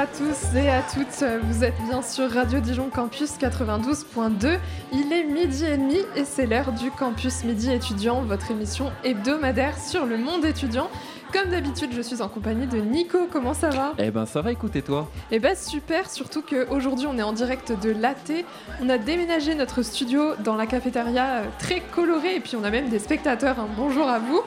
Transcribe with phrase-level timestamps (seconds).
[0.00, 4.58] Bonjour à tous et à toutes, vous êtes bien sur Radio Dijon Campus 92.2.
[4.94, 9.78] Il est midi et demi et c'est l'heure du Campus Midi étudiant, votre émission hebdomadaire
[9.78, 10.88] sur le monde étudiant.
[11.34, 13.28] Comme d'habitude, je suis en compagnie de Nico.
[13.30, 13.92] Comment ça va?
[13.98, 15.06] Eh ben ça va, écoutez toi?
[15.30, 18.44] Eh ben super, surtout qu'aujourd'hui on est en direct de l'AT.
[18.82, 22.70] On a déménagé notre studio dans la cafétéria euh, très colorée et puis on a
[22.70, 23.56] même des spectateurs.
[23.76, 24.40] Bonjour à vous.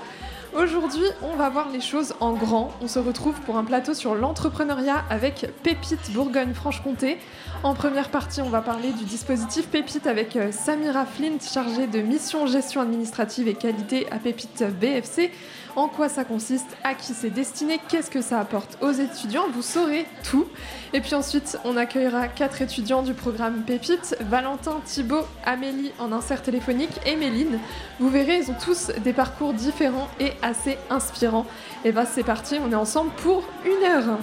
[0.55, 2.71] Aujourd'hui, on va voir les choses en grand.
[2.79, 7.17] On se retrouve pour un plateau sur l'entrepreneuriat avec Pépite Bourgogne-Franche-Comté.
[7.63, 12.01] En première partie, on va parler du dispositif Pépite avec euh, Samira Flint, chargée de
[12.01, 15.31] mission gestion administrative et qualité à Pépite BFC
[15.75, 19.45] en quoi ça consiste, à qui c'est destiné, qu'est-ce que ça apporte aux étudiants.
[19.53, 20.45] Vous saurez tout.
[20.93, 26.41] Et puis ensuite, on accueillera quatre étudiants du programme Pépite Valentin, Thibaut, Amélie en insert
[26.41, 27.59] téléphonique et Méline.
[27.99, 31.45] Vous verrez, ils ont tous des parcours différents et assez inspirants.
[31.85, 34.19] Et bah, c'est parti, on est ensemble pour une heure.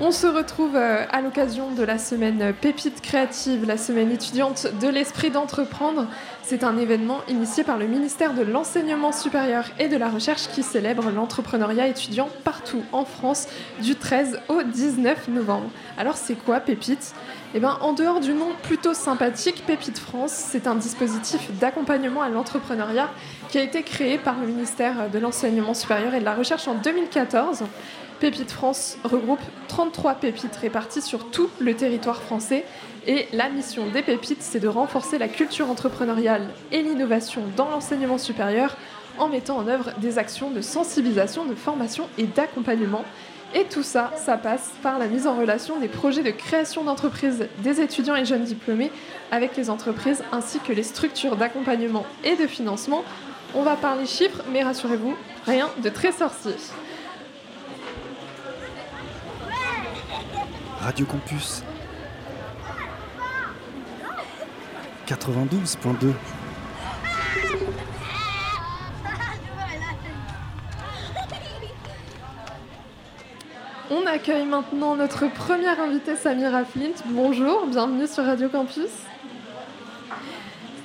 [0.00, 4.88] On se retrouve euh, à l'occasion de la semaine Pépite créative, la semaine étudiante de
[4.88, 6.06] l'esprit d'entreprendre.
[6.44, 10.64] C'est un événement initié par le ministère de l'Enseignement supérieur et de la Recherche qui
[10.64, 13.46] célèbre l'entrepreneuriat étudiant partout en France
[13.80, 15.70] du 13 au 19 novembre.
[15.96, 17.14] Alors c'est quoi Pépite?
[17.54, 22.28] Eh bien en dehors du nom plutôt sympathique, Pépite France, c'est un dispositif d'accompagnement à
[22.28, 23.08] l'entrepreneuriat
[23.48, 26.74] qui a été créé par le ministère de l'Enseignement supérieur et de la Recherche en
[26.74, 27.62] 2014.
[28.18, 32.64] Pépite France regroupe 33 pépites réparties sur tout le territoire français
[33.06, 38.18] et la mission des pépites, c'est de renforcer la culture entrepreneuriale et l'innovation dans l'enseignement
[38.18, 38.76] supérieur
[39.18, 43.04] en mettant en œuvre des actions de sensibilisation, de formation et d'accompagnement.
[43.54, 47.48] Et tout ça, ça passe par la mise en relation des projets de création d'entreprises
[47.58, 48.90] des étudiants et jeunes diplômés
[49.30, 53.04] avec les entreprises ainsi que les structures d'accompagnement et de financement.
[53.54, 56.54] On va parler chiffres, mais rassurez-vous, rien de très sorcier.
[60.80, 61.62] Radio Campus
[65.12, 66.12] 92.2
[73.90, 76.94] On accueille maintenant notre première invitée Samira Flint.
[77.06, 78.88] Bonjour, bienvenue sur Radio Campus.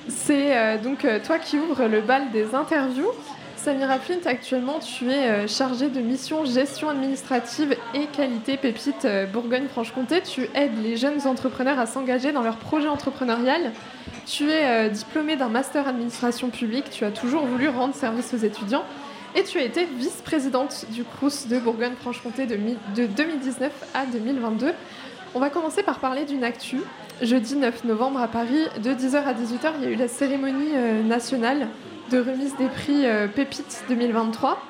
[0.08, 3.12] C'est euh, donc euh, toi qui ouvres le bal des interviews.
[3.68, 9.26] Samira Flint, actuellement, tu es euh, chargée de mission gestion administrative et qualité Pépite euh,
[9.26, 10.22] Bourgogne-Franche-Comté.
[10.22, 13.72] Tu aides les jeunes entrepreneurs à s'engager dans leur projet entrepreneurial.
[14.24, 16.88] Tu es euh, diplômée d'un master administration publique.
[16.90, 18.84] Tu as toujours voulu rendre service aux étudiants.
[19.34, 24.72] Et tu as été vice-présidente du CRUS de Bourgogne-Franche-Comté de 2019 à 2022.
[25.34, 26.78] On va commencer par parler d'une actu.
[27.20, 30.72] Jeudi 9 novembre à Paris, de 10h à 18h, il y a eu la cérémonie
[31.04, 31.68] nationale
[32.10, 34.60] de remise des prix euh, Pépite 2023.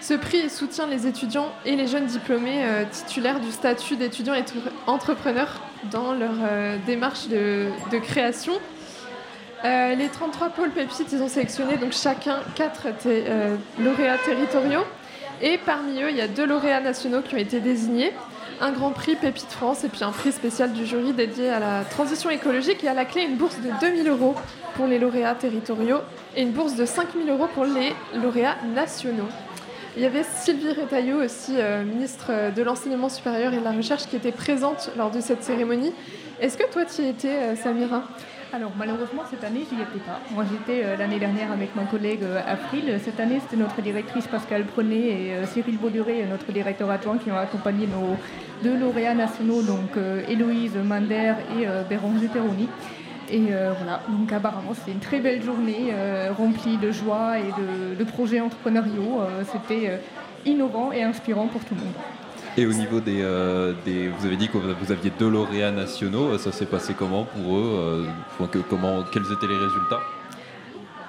[0.00, 4.44] Ce prix soutient les étudiants et les jeunes diplômés euh, titulaires du statut d'étudiant et
[4.86, 5.48] entrepreneur
[5.90, 7.70] dans leur euh, démarche de,
[8.02, 8.54] création.
[9.64, 12.88] les 33 pôles Pépite, ils ont sélectionné donc chacun 4
[13.78, 14.84] lauréats territoriaux.
[15.42, 18.12] Et parmi eux, il y a deux lauréats nationaux qui ont été désignés
[18.60, 21.84] un grand prix Pépite France et puis un prix spécial du jury dédié à la
[21.84, 24.34] transition écologique et à la clé une bourse de 2000 euros
[24.74, 26.00] pour les lauréats territoriaux
[26.34, 29.28] et une bourse de 5000 euros pour les lauréats nationaux.
[29.96, 34.06] Il y avait Sylvie Retailleau aussi, euh, ministre de l'Enseignement supérieur et de la Recherche,
[34.06, 35.92] qui était présente lors de cette cérémonie.
[36.38, 38.02] Est-ce que toi tu y étais, euh, Samira?
[38.52, 40.20] Alors malheureusement cette année j'y étais pas.
[40.32, 42.98] Moi j'étais euh, l'année dernière avec mon collègue euh, April.
[43.02, 47.30] Cette année c'était notre directrice Pascal Prenet et euh, Cyril Bauduré, notre directeur adjoint qui
[47.30, 48.16] ont accompagné nos
[48.62, 49.98] deux lauréats nationaux, donc
[50.28, 52.68] Héloïse Mander et Béranger Perroni.
[53.30, 55.92] Et voilà, donc apparemment c'était une très belle journée
[56.38, 57.52] remplie de joie et
[57.98, 59.20] de projets entrepreneuriaux.
[59.52, 60.00] c'était
[60.46, 61.94] innovant et inspirant pour tout le monde.
[62.58, 66.38] Et au niveau euh, des, Vous avez dit que vous aviez deux lauréats nationaux.
[66.38, 68.06] Ça s'est passé comment pour eux
[68.40, 70.00] euh, Quels étaient les résultats?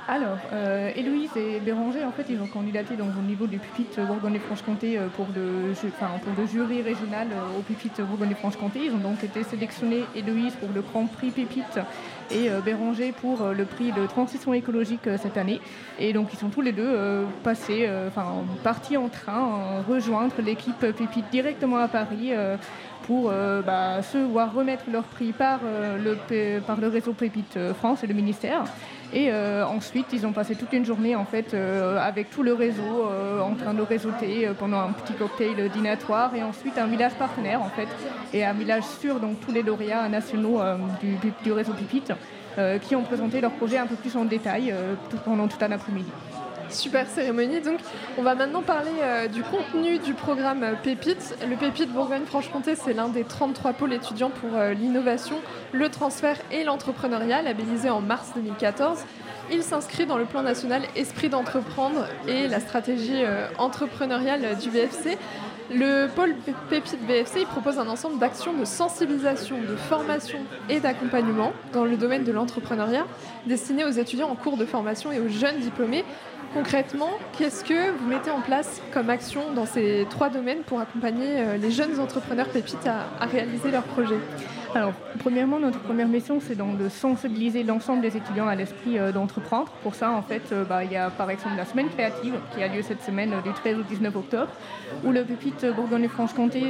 [0.10, 4.02] Alors, euh, Héloïse et Béranger, en fait, ils ont candidaté donc, au niveau du pupitre
[4.02, 7.28] Bourgogne-Franche-Comté pour, le, pour le jury régional
[7.58, 8.80] au pupitre Bourgogne-Franche-Comté.
[8.86, 11.80] Ils ont donc été sélectionnés, Héloïse pour le Grand Prix Pépite
[12.32, 15.62] et Béranger pour le prix de transition écologique cette année.
[16.00, 21.26] Et donc, ils sont tous les deux passés, enfin, partis en train, rejoindre l'équipe Pépite
[21.32, 22.32] directement à Paris
[23.04, 23.32] pour
[23.66, 28.64] bah, se voir remettre leur prix par le réseau Pépite France et le ministère.
[29.14, 32.54] Et euh, ensuite, ils ont passé toute une journée en fait euh, avec tout le
[32.54, 37.14] réseau euh, en train de réseauter pendant un petit cocktail dînatoire et ensuite un village
[37.14, 37.88] partenaire en fait
[38.34, 40.60] et un village sur donc tous les lauréats nationaux
[41.00, 42.12] du, du, réseau Pipite
[42.82, 44.74] qui ont présenté leur projet un peu plus en détail
[45.10, 46.10] tout, pendant tout un après-midi.
[46.70, 47.62] Super cérémonie.
[47.62, 47.80] Donc,
[48.18, 51.36] on va maintenant parler euh, du contenu du programme euh, Pépite.
[51.48, 55.38] Le Pépite Bourgogne-Franche-Comté, c'est l'un des 33 pôles étudiants pour euh, l'innovation,
[55.72, 59.00] le transfert et l'entrepreneuriat, labellisé en mars 2014.
[59.52, 63.24] Il s'inscrit dans le plan national Esprit d'entreprendre et la stratégie
[63.58, 65.18] entrepreneuriale du BFC.
[65.70, 66.34] Le pôle
[66.70, 72.24] Pépite BFC propose un ensemble d'actions de sensibilisation, de formation et d'accompagnement dans le domaine
[72.24, 73.06] de l'entrepreneuriat
[73.48, 76.06] destinées aux étudiants en cours de formation et aux jeunes diplômés.
[76.54, 81.40] Concrètement, qu'est-ce que vous mettez en place comme action dans ces trois domaines pour accompagner
[81.40, 84.20] euh, les jeunes entrepreneurs pépites à, réaliser leurs projets?
[84.76, 89.72] Alors, premièrement, notre première mission, c'est de sensibiliser l'ensemble des étudiants à l'esprit euh, d'entreprendre.
[89.84, 92.62] Pour ça, en fait, euh, bah, il y a par exemple la semaine créative qui
[92.62, 94.52] a lieu cette semaine du 13 au 19 octobre,
[95.04, 96.64] où le Pépite Bourgogne-Franche-Comté,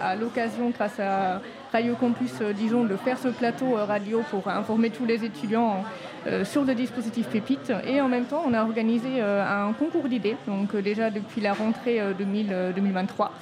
[0.00, 1.40] à l'occasion, grâce à
[1.72, 5.82] Radio Campus disons, de faire ce plateau radio pour informer tous les étudiants
[6.26, 7.70] euh, sur le dispositif Pépite.
[7.86, 11.42] Et en même temps, on a organisé euh, un concours d'idées, donc euh, déjà depuis
[11.42, 13.32] la rentrée 2023.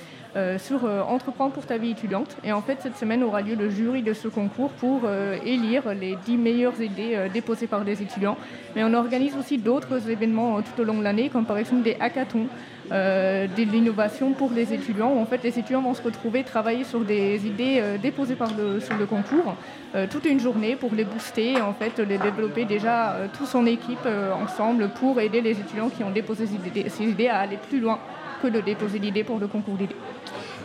[0.59, 2.37] Sur Entreprendre pour ta vie étudiante.
[2.45, 5.03] Et en fait, cette semaine aura lieu le jury de ce concours pour
[5.45, 8.37] élire les 10 meilleures idées déposées par des étudiants.
[8.75, 11.97] Mais on organise aussi d'autres événements tout au long de l'année, comme par exemple des
[12.01, 12.47] hackathons,
[12.91, 17.47] de l'innovation pour les étudiants, en fait les étudiants vont se retrouver travailler sur des
[17.47, 19.55] idées déposées par le, sur le concours.
[19.95, 23.67] Euh, toute une journée pour les booster en fait les développer déjà euh, tous en
[23.67, 27.79] équipe euh, ensemble pour aider les étudiants qui ont déposé ces idées, à aller plus
[27.79, 27.99] loin
[28.43, 29.97] que de déposer l'idée pour le concours d'idées.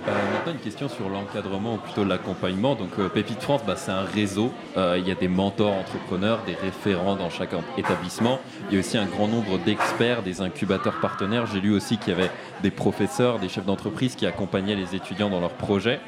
[0.05, 2.75] maintenant, une question sur l'encadrement ou plutôt l'accompagnement.
[2.75, 4.51] Donc, Pépite France, bah, c'est un réseau.
[4.75, 8.39] il y a des mentors entrepreneurs, des référents dans chaque établissement.
[8.69, 11.45] Il y a aussi un grand nombre d'experts, des incubateurs partenaires.
[11.45, 12.31] J'ai lu aussi qu'il y avait
[12.63, 15.99] des professeurs, des chefs d'entreprise qui accompagnaient les étudiants dans leurs projets.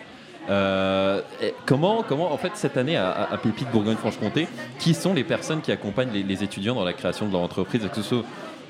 [0.49, 1.21] Euh,
[1.65, 4.47] comment, comment, en fait, cette année à, à Pépite Bourgogne-Franche-Comté,
[4.79, 7.83] qui sont les personnes qui accompagnent les, étudiants dans la création de leur entreprise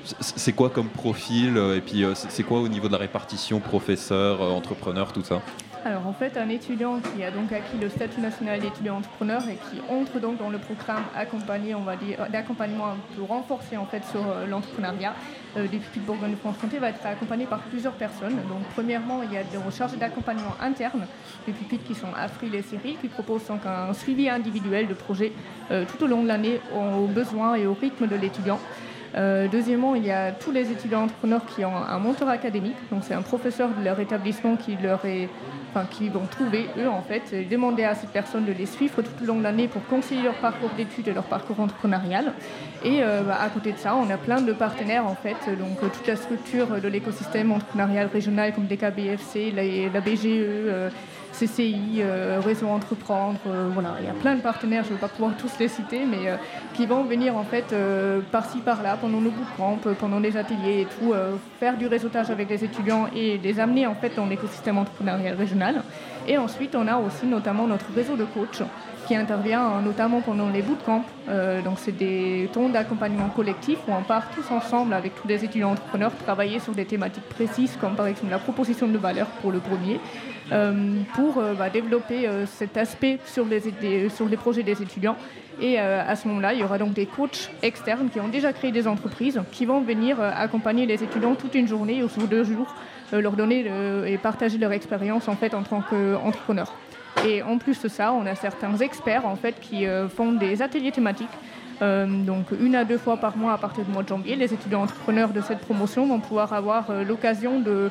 [0.04, 3.60] C'est quoi comme profil euh, Et puis, euh, c'est quoi au niveau de la répartition
[3.60, 5.40] professeur, entrepreneur, tout ça?
[5.82, 9.54] Alors en fait, un étudiant qui a donc acquis le statut national d'étudiant entrepreneur et
[9.54, 13.86] qui entre donc dans le programme accompagné, on va dire, d'accompagnement un peu renforcé en
[13.86, 15.14] fait sur euh, l'entrepreneuriat
[15.56, 18.36] euh, des pupilles Bourgogne-Franche-Comté va être accompagné par plusieurs personnes.
[18.48, 21.06] Donc premièrement, il y a des recherches d'accompagnement interne
[21.46, 25.32] des pupilles qui sont Afril et Série qui proposent donc un suivi individuel de projets
[25.70, 28.60] euh, tout au long de l'année aux besoins et au rythme de l'étudiant.
[29.16, 32.76] Euh, deuxièmement, il y a tous les étudiants entrepreneurs qui ont un mentor académique.
[32.90, 35.28] Donc c'est un professeur de leur établissement qui leur est
[35.70, 39.22] enfin, qui vont trouver, eux, en fait, demander à cette personne de les suivre tout
[39.22, 42.32] au long de l'année pour conseiller leur parcours d'études et leur parcours entrepreneurial.
[42.84, 45.82] Et euh, bah, à côté de ça, on a plein de partenaires, en fait, donc
[45.82, 49.62] euh, toute la structure de l'écosystème entrepreneurial régional comme DKBFC, la,
[49.92, 50.90] la BGE,
[51.32, 55.00] CCI, euh, Réseau Entreprendre, euh, voilà, il y a plein de partenaires, je ne vais
[55.00, 56.36] pas pouvoir tous les citer, mais euh,
[56.74, 57.74] qui vont venir en fait
[58.30, 61.12] par-ci par-là pendant nos bootcamps, pendant les ateliers et tout,
[61.58, 65.82] faire du réseautage avec les étudiants et les amener en fait dans l'écosystème entrepreneurial régional.
[66.26, 68.62] Et ensuite, on a aussi notamment notre réseau de coachs
[69.06, 71.04] qui intervient notamment pendant les bootcamps.
[71.64, 75.72] donc, c'est des temps d'accompagnement collectif où on part tous ensemble avec tous les étudiants
[75.72, 79.58] entrepreneurs travailler sur des thématiques précises, comme par exemple la proposition de valeur pour le
[79.58, 80.39] premier, euh,
[81.14, 85.16] pour euh, bah, développer euh, cet aspect sur les, sur les projets des étudiants.
[85.62, 88.72] Et à ce moment-là, il y aura donc des coachs externes qui ont déjà créé
[88.72, 92.74] des entreprises qui vont venir accompagner les étudiants toute une journée ou sur deux jours,
[93.12, 93.66] leur donner
[94.06, 96.72] et partager leur expérience en fait en tant qu'entrepreneur.
[97.26, 99.84] Et en plus de ça, on a certains experts en fait qui
[100.16, 101.36] font des ateliers thématiques.
[101.82, 104.84] donc une à deux fois par mois à partir du mois de janvier, les étudiants
[104.84, 107.90] entrepreneurs de cette promotion vont pouvoir avoir l'occasion de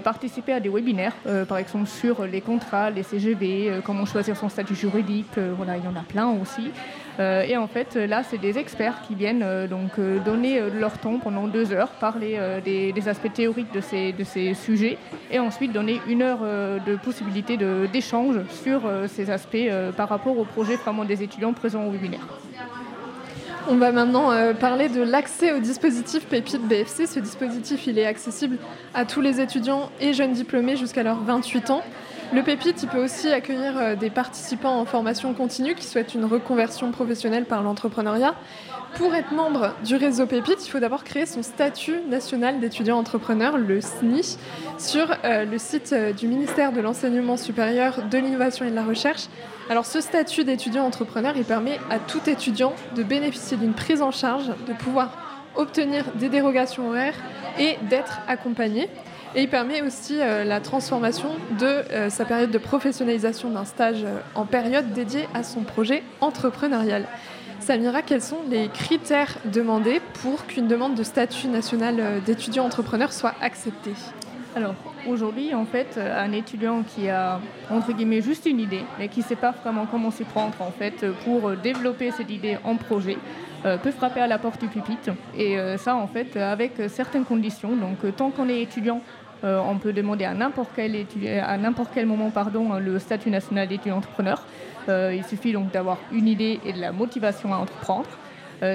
[0.00, 4.36] participer à des webinaires, euh, par exemple sur les contrats, les CGV, euh, comment choisir
[4.36, 6.70] son statut juridique, voilà, il y en a plein aussi.
[7.18, 11.72] et en fait, là, c'est des experts qui viennent donc donner leur temps pendant deux
[11.72, 14.98] heures, parler des, aspects théoriques de ces, de ces sujets,
[15.30, 17.56] et ensuite donner une heure de possibilité
[17.92, 22.26] d'échange sur ces aspects par rapport au projet vraiment des étudiants présents au webinaire.
[23.66, 27.06] On va maintenant euh, parler de l'accès au dispositif Pépite BFC.
[27.06, 28.58] Ce dispositif, il est accessible
[28.92, 31.80] à tous les étudiants et jeunes diplômés jusqu'à leurs 28 ans.
[32.34, 36.26] Le Pépite, il peut aussi accueillir euh, des participants en formation continue qui souhaitent une
[36.26, 38.34] reconversion professionnelle par l'entrepreneuriat.
[38.96, 43.56] Pour être membre du réseau Pépite, il faut d'abord créer son statut national d'étudiant entrepreneur,
[43.56, 44.36] le SNI,
[44.76, 49.28] sur euh, le site du ministère de l'Enseignement supérieur, de l'Innovation et de la Recherche.
[49.70, 54.10] Alors ce statut d'étudiant entrepreneur, il permet à tout étudiant de bénéficier d'une prise en
[54.10, 55.16] charge, de pouvoir
[55.56, 57.16] obtenir des dérogations horaires
[57.58, 58.90] et d'être accompagné.
[59.34, 64.04] Et il permet aussi euh, la transformation de sa période de professionnalisation d'un stage
[64.34, 67.06] en période dédiée à son projet entrepreneurial.
[67.58, 73.34] Samira, quels sont les critères demandés pour qu'une demande de statut national d'étudiant entrepreneur soit
[73.40, 73.94] acceptée?
[74.56, 74.74] Alors
[75.08, 79.24] aujourd'hui, en fait, un étudiant qui a entre guillemets juste une idée, mais qui ne
[79.24, 83.16] sait pas vraiment comment s'y prendre en fait pour développer cette idée en projet,
[83.66, 85.12] euh, peut frapper à la porte du pupitre.
[85.34, 87.74] Et euh, ça, en fait, avec certaines conditions.
[87.74, 89.00] Donc, euh, tant qu'on est étudiant,
[89.42, 91.04] on peut demander à n'importe quel,
[91.42, 94.42] à n'importe quel moment pardon, le statut national d'étudiant entrepreneur.
[94.88, 98.08] il suffit donc d'avoir une idée et de la motivation à entreprendre.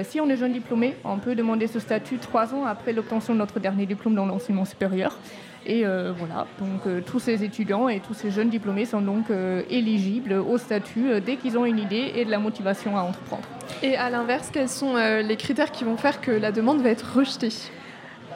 [0.04, 3.40] si on est jeune diplômé, on peut demander ce statut trois ans après l'obtention de
[3.40, 5.18] notre dernier diplôme dans l'enseignement supérieur.
[5.66, 9.26] Et voilà, donc tous ces étudiants et tous ces jeunes diplômés sont donc
[9.68, 13.44] éligibles au statut dès qu'ils ont une idée et de la motivation à entreprendre.
[13.82, 16.90] Et à l'inverse, quels sont euh, les critères qui vont faire que la demande va
[16.90, 17.52] être rejetée?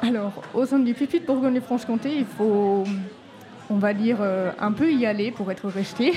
[0.01, 2.85] Alors, au sein du pupitre Bourgogne-Franche-Comté, il faut,
[3.69, 6.13] on va dire, euh, un peu y aller pour être rejeté.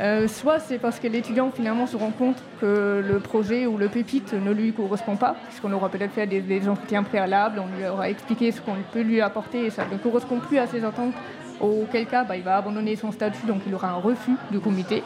[0.00, 3.88] Euh, soit c'est parce que l'étudiant finalement se rend compte que le projet ou le
[3.88, 8.08] pupitre ne lui correspond pas, puisqu'on aura peut-être fait des, entretiens préalables, on lui aura
[8.10, 11.14] expliqué ce qu'on peut lui apporter et ça ne correspond plus à ses attentes
[11.60, 15.02] auquel cas bah, il va abandonner son statut, donc il aura un refus du comité.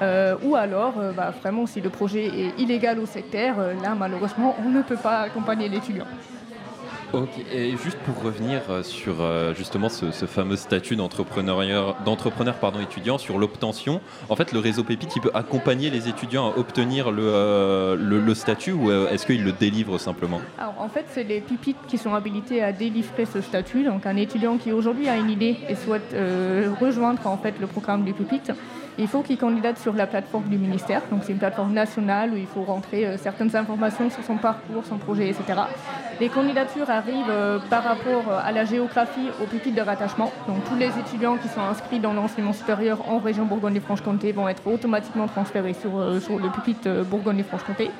[0.00, 3.94] Euh, ou alors, euh, bah, vraiment, si le projet est illégal ou sectaire, euh, là,
[3.96, 6.06] malheureusement, on ne peut pas accompagner l'étudiant.
[7.12, 11.60] Ok, et juste pour revenir euh, sur euh, justement ce, fameux statut d'entrepreneur
[12.80, 14.00] étudiant, sur l'obtention,
[14.30, 18.72] en fait le réseau Pépite, il peut accompagner les étudiants à obtenir le, euh, statut
[18.72, 20.40] ou est-ce qu'il le délivre simplement?
[20.58, 24.16] Alors en fait c'est les Pépites qui sont habilités à délivrer ce statut, donc un
[24.16, 26.16] étudiant qui aujourd'hui a une idée et souhaite
[26.80, 28.52] rejoindre en fait le programme du Pépite,
[28.98, 31.02] il faut qu'il candidate sur la plateforme du ministère.
[31.10, 34.84] Donc c'est une plateforme nationale où il faut rentrer euh, certaines informations sur son parcours,
[34.84, 35.60] son projet, etc.
[36.20, 40.30] Les candidatures arrivent euh, par rapport euh, à la géographie au pupitre de rattachement.
[40.46, 44.66] Donc tous les étudiants qui sont inscrits dans l'enseignement supérieur en région Bourgogne-Franche-Comté vont être
[44.66, 47.90] automatiquement transférés sur, sur le pupitre Bourgogne-Franche-Comté.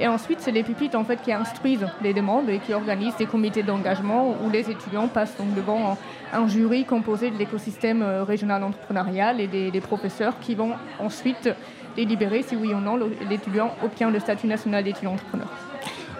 [0.00, 3.26] Et ensuite, c'est les pupitres en fait, qui instruisent les demandes et qui organisent des
[3.26, 5.96] comités d'engagement où les étudiants passent donc devant
[6.32, 11.48] un jury composé de l'écosystème régional entrepreneurial et des, professeurs qui vont ensuite
[11.96, 15.48] délibérer si oui ou non l'étudiant obtient le statut national d'étudiant entrepreneur.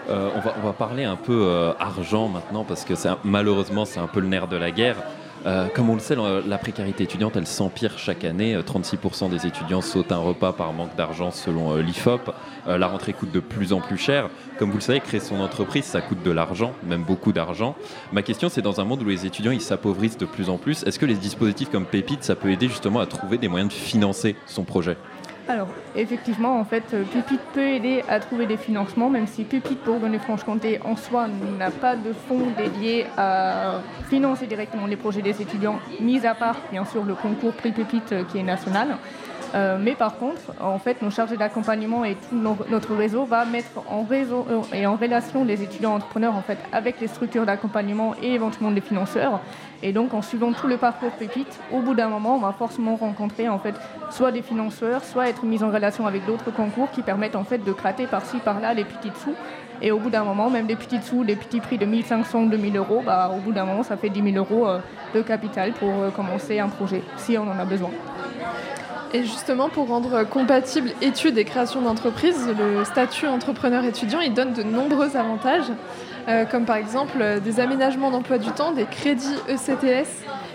[0.09, 3.99] Euh, on, va, on, va, parler un peu euh, argent maintenant parce que malheureusement c'est
[3.99, 4.97] un peu le nerf de la guerre.
[5.45, 8.57] Euh, comme on le sait, la précarité étudiante, elle s'empire chaque année.
[8.57, 12.33] 36% des étudiants sautent un repas par manque d'argent selon l'IFOP.
[12.67, 14.29] la rentrée coûte de plus en plus cher.
[14.59, 17.75] Comme vous le savez, créer son entreprise, ça coûte de l'argent, même beaucoup d'argent.
[18.13, 20.83] Ma question, c'est dans un monde où les étudiants ils s'appauvrissent de plus en plus,
[20.83, 23.77] est-ce que les dispositifs comme Pépite, ça peut aider justement à trouver des moyens de
[23.77, 24.97] financer son projet?
[25.51, 30.79] Alors, effectivement, en fait, Pupit peut aider à trouver des financements, même si Pupit Bourgogne-Franche-Comté
[30.83, 31.27] en soi
[31.59, 36.55] n'a pas de fonds dédiés à financer directement les projets des étudiants, mis à part,
[36.71, 38.97] bien sûr, le concours Prix Pupit euh, qui est national.
[39.53, 42.35] Euh, mais par contre, en fait, nos chargés d'accompagnement et tout
[42.69, 46.57] notre réseau va mettre en réseau euh, et en relation les étudiants entrepreneurs en fait
[46.71, 49.41] avec les structures d'accompagnement et éventuellement les financeurs.
[49.83, 52.95] Et donc, en suivant tout le parcours Pépite, au bout d'un moment, on va forcément
[52.95, 53.75] rencontrer en fait
[54.09, 57.57] soit des financeurs, soit être mis en relation avec d'autres concours qui permettent en fait
[57.57, 59.33] de gratter par-ci par-là les petits sous.
[59.81, 62.77] Et au bout d'un moment, même des petits sous, des petits prix de 1500, 2000
[62.77, 64.79] euros, bah, au bout d'un moment, ça fait 10 000 euros euh,
[65.15, 67.89] de capital pour commencer un projet, si on en a besoin.
[69.13, 74.53] Et justement, pour rendre compatible études et création d'entreprise, le statut entrepreneur étudiant, il donne
[74.53, 75.69] de nombreux avantages.
[76.27, 80.07] Euh, comme par exemple euh, des aménagements d'emploi du temps, des crédits ECTS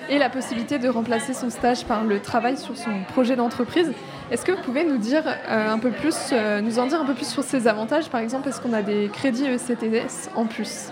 [0.09, 3.93] et la possibilité de remplacer son stage par le travail sur son projet d'entreprise.
[4.31, 6.33] Est-ce que vous pouvez nous dire euh, un peu plus,
[6.63, 8.09] nous en dire un peu plus sur ces avantages?
[8.09, 10.91] Par exemple, est-ce qu'on a des crédits ECTS en plus?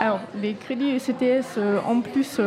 [0.00, 2.40] Alors, les crédits ECTS en plus,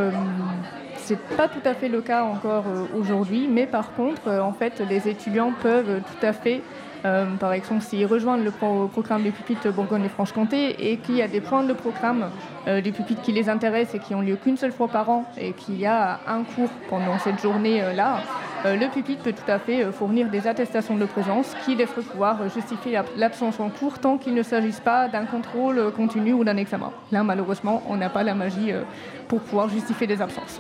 [1.10, 5.08] c'est pas tout à fait le cas encore aujourd'hui, mais par contre, en fait, les
[5.08, 6.62] étudiants peuvent tout à fait
[7.06, 11.22] euh, par exemple, s'ils rejoignent le programme du pupitre Bourgogne et Franche-Comté et qu'il y
[11.22, 12.30] a des points de programme
[12.68, 15.26] euh, du pupitre qui les intéressent et qui ont lieu qu'une seule fois par an
[15.38, 18.20] et qu'il y a un cours pendant cette journée-là,
[18.66, 22.50] euh, le pupitre peut tout à fait fournir des attestations de présence qui laisseraient pouvoir
[22.50, 26.92] justifier l'absence en cours tant qu'il ne s'agisse pas d'un contrôle continu ou d'un examen.
[27.12, 28.74] Là, malheureusement, on n'a pas la magie
[29.30, 30.60] pour pouvoir justifier des absences.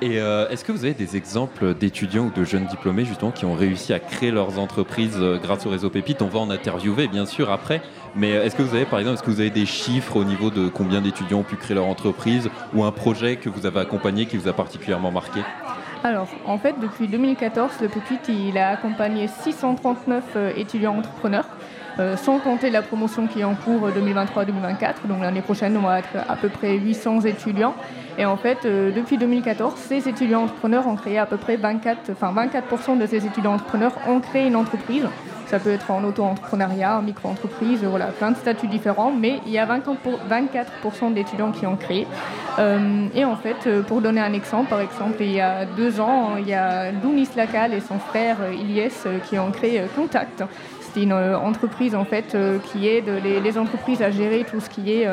[0.00, 3.44] Et euh, est-ce que vous avez des exemples d'étudiants ou de jeunes diplômés justement qui
[3.44, 6.22] ont réussi à créer leurs entreprises euh, grâce au réseau Pépite?
[6.22, 7.82] On va en interviewer bien sûr après,
[8.14, 10.22] mais euh, est-ce que vous avez par exemple, est-ce que vous avez des chiffres au
[10.22, 13.80] niveau de combien d'étudiants ont pu créer leur entreprise ou un projet que vous avez
[13.80, 15.40] accompagné qui vous a particulièrement marqué?
[16.04, 21.46] Alors, en fait, depuis 2014, le Pépite, il a accompagné 639 étudiants entrepreneurs.
[22.16, 25.06] Sans compter la promotion qui est en cours 2023-2024.
[25.08, 27.74] Donc l'année prochaine, on va être à peu près 800 étudiants.
[28.18, 32.10] Et en fait, euh, depuis 2014, ces étudiants entrepreneurs ont créé à peu près 24,
[32.10, 35.06] enfin 24% de ces étudiants entrepreneurs ont créé une entreprise,
[35.46, 39.58] Ça peut être en auto-entrepreneuriat, en micro-entreprise, voilà, plein de statuts différents, mais il y
[39.58, 42.06] a 24% d'étudiants qui ont créé.
[43.14, 46.48] et en fait, pour donner un exemple, par exemple, il y a deux ans, il
[46.48, 48.90] y a Lounis Lacal et son frère Ilyes
[49.26, 50.42] qui ont créé Contact.
[50.92, 52.36] C'est une entreprise en fait
[52.70, 55.06] qui aide les, entreprises à gérer tout ce qui est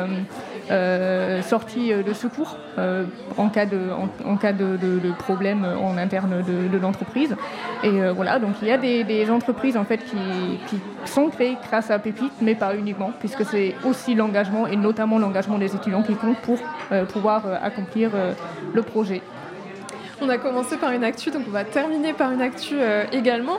[0.68, 3.04] euh, sortie de secours euh,
[3.36, 3.78] en cas, de,
[4.24, 7.36] en, cas de, problème en interne de, l'entreprise.
[7.84, 11.90] Et euh, voilà, donc il y a des, entreprises en fait qui, sont créées grâce
[11.92, 16.14] à Pépite, mais pas uniquement, puisque c'est aussi l'engagement et notamment l'engagement des étudiants qui
[16.14, 16.58] compte pour
[17.12, 18.10] pouvoir accomplir
[18.74, 19.22] le projet.
[20.22, 23.58] On a commencé par une actu, donc on va terminer par une actu euh, également.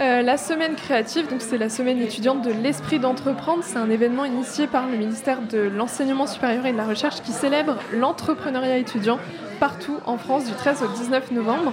[0.00, 3.62] Euh, la semaine créative, donc c'est la semaine étudiante de l'esprit d'entreprendre.
[3.62, 7.32] C'est un événement initié par le ministère de l'enseignement supérieur et de la recherche qui
[7.32, 9.18] célèbre l'entrepreneuriat étudiant
[9.60, 11.72] partout en France du 13 au 19 novembre.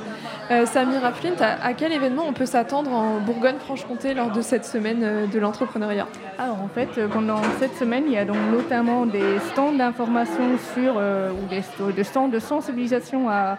[0.51, 5.29] Euh, Samira Flint, à, quel événement on peut s'attendre en Bourgogne-Franche-Comté lors de cette semaine
[5.31, 6.07] de l'entrepreneuriat?
[6.37, 10.95] Alors en fait, pendant cette semaine, il y a donc notamment des stands d'information sur
[10.97, 11.63] ou des,
[11.93, 13.57] des stands de sensibilisation à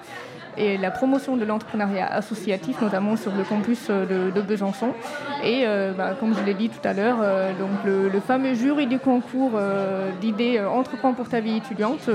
[0.59, 4.93] et la promotion de l'entrepreneuriat associatif, notamment sur le campus euh, de, Besançon.
[5.43, 8.87] Et euh, bah, comme je l'ai dit tout à l'heure, euh, donc le, fameux jury
[8.87, 9.53] du concours
[10.21, 12.11] d'idées Entreprends pour ta vie étudiante.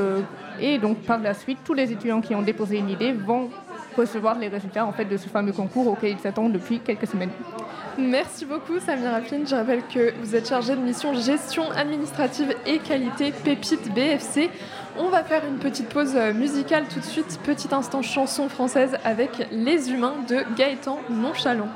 [0.60, 3.50] et donc par la suite, tous les étudiants qui ont déposé une idée vont
[3.96, 7.32] recevoir les résultats en fait, de ce fameux concours auquel ils s'attendent depuis quelques semaines.
[7.98, 9.46] Merci beaucoup Samira Flynn.
[9.46, 14.50] Je rappelle que vous êtes chargée de mission gestion administrative et qualité Pépite BFC.
[14.98, 19.48] On va faire une petite pause musicale tout de suite, petit instant chanson française avec
[19.52, 21.70] Les Humains de Gaëtan Nonchalant.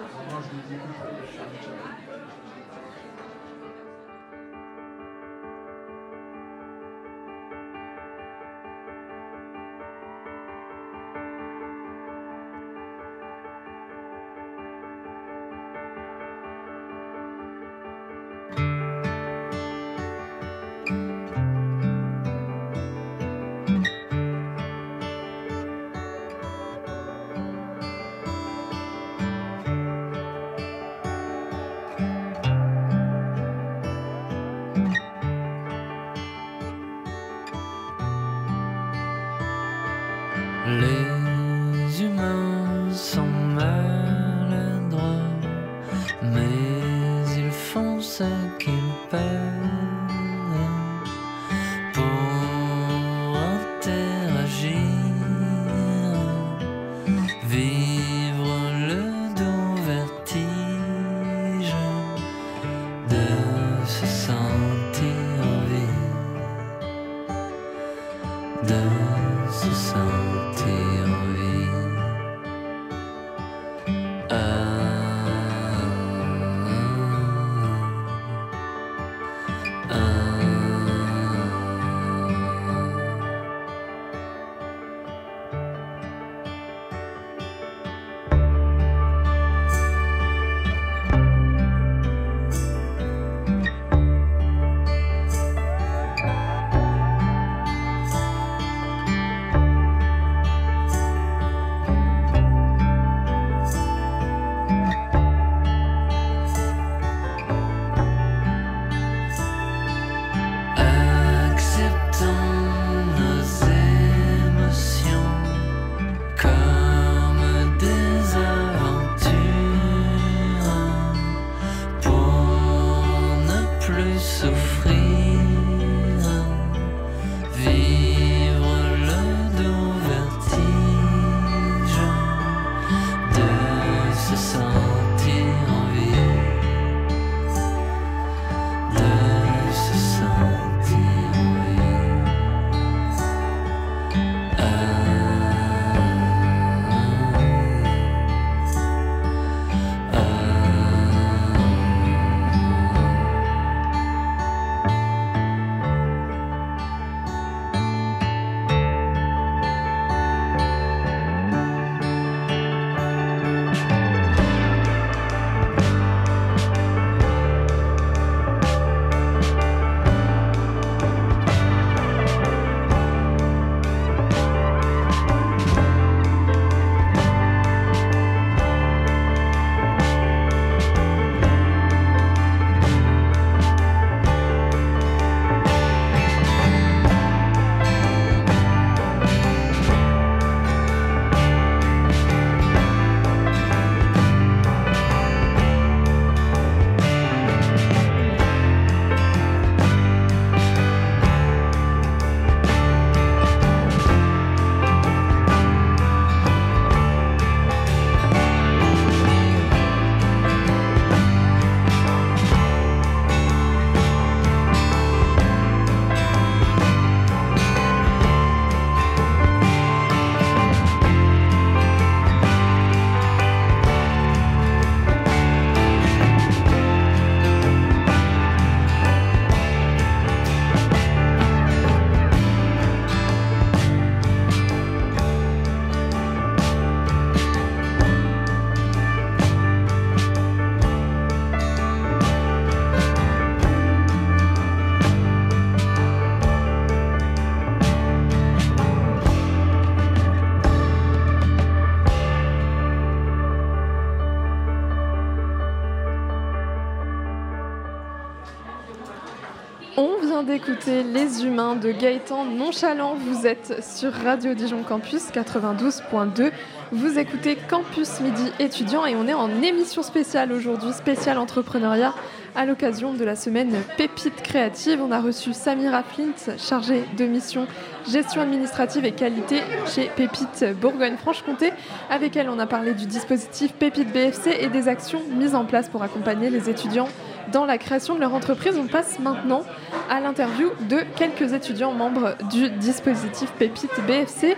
[260.75, 263.15] D'écouter Les Humains de Gaëtan Nonchalant.
[263.15, 266.51] Vous êtes sur Radio Dijon Campus 92.2.
[266.91, 272.13] Vous écoutez Campus Midi étudiant et on est en émission spéciale aujourd'hui, spéciale entrepreneuriat
[272.55, 275.01] à l'occasion de la semaine Pépite créative.
[275.01, 277.67] On a reçu Samira Flint, chargée de mission
[278.09, 281.71] gestion administrative et qualité chez Pépite Bourgogne-Franche-Comté.
[282.09, 285.89] Avec elle, on a parlé du dispositif Pépite BFC et des actions mises en place
[285.89, 287.07] pour accompagner les étudiants
[287.51, 288.77] dans la création de leur entreprise.
[288.77, 289.63] On passe maintenant
[290.09, 294.55] à l'interview de quelques étudiants membres du dispositif Pépite BFC.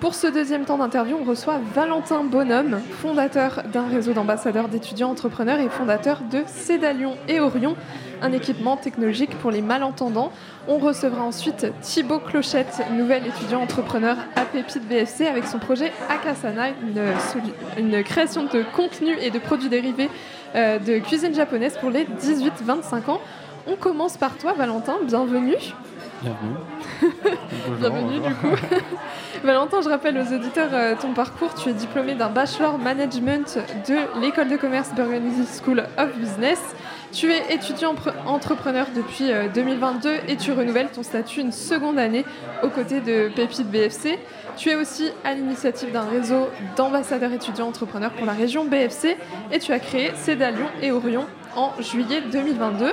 [0.00, 5.60] Pour ce deuxième temps d'interview, on reçoit Valentin Bonhomme, fondateur d'un réseau d'ambassadeurs d'étudiants entrepreneurs
[5.60, 7.76] et fondateur de Cédalion et Orion,
[8.22, 10.32] un équipement technologique pour les malentendants.
[10.68, 16.68] On recevra ensuite Thibaut Clochette, nouvel étudiant entrepreneur à Pépite BFC avec son projet Akasana,
[17.76, 20.08] une, création de contenu et de produits dérivés
[20.54, 23.20] euh, de cuisine japonaise pour les 18-25 ans.
[23.66, 24.96] On commence par toi, Valentin.
[25.04, 25.56] Bienvenue.
[26.22, 26.56] Bienvenue.
[27.80, 28.54] Bienvenue du coup.
[29.44, 31.54] Valentin, je rappelle aux auditeurs euh, ton parcours.
[31.54, 33.58] Tu es diplômé d'un bachelor management
[33.88, 36.60] de l'école de commerce Burgundy School of Business.
[37.12, 37.94] Tu es étudiant
[38.26, 42.24] entrepreneur depuis 2022 euh, et tu renouvelles ton statut une seconde année
[42.62, 44.18] aux côtés de Pépite BFC.
[44.56, 49.16] Tu es aussi à l'initiative d'un réseau d'ambassadeurs étudiants entrepreneurs pour la région BFC
[49.52, 52.92] et tu as créé Cédalion et Orion en juillet 2022.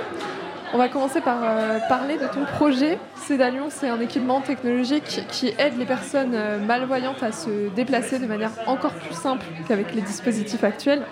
[0.74, 2.98] On va commencer par euh, parler de ton projet.
[3.16, 8.26] Cédalion, c'est un équipement technologique qui aide les personnes euh, malvoyantes à se déplacer de
[8.26, 11.02] manière encore plus simple qu'avec les dispositifs actuels.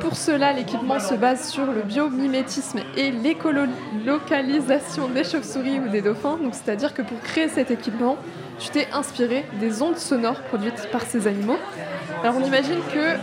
[0.00, 6.38] Pour cela, l'équipement se base sur le biomimétisme et l'écolocalisation des chauves-souris ou des dauphins.
[6.52, 8.16] c'est-à-dire que pour créer cet équipement,
[8.58, 11.58] tu t'es inspiré des ondes sonores produites par ces animaux.
[12.22, 13.16] Alors on imagine que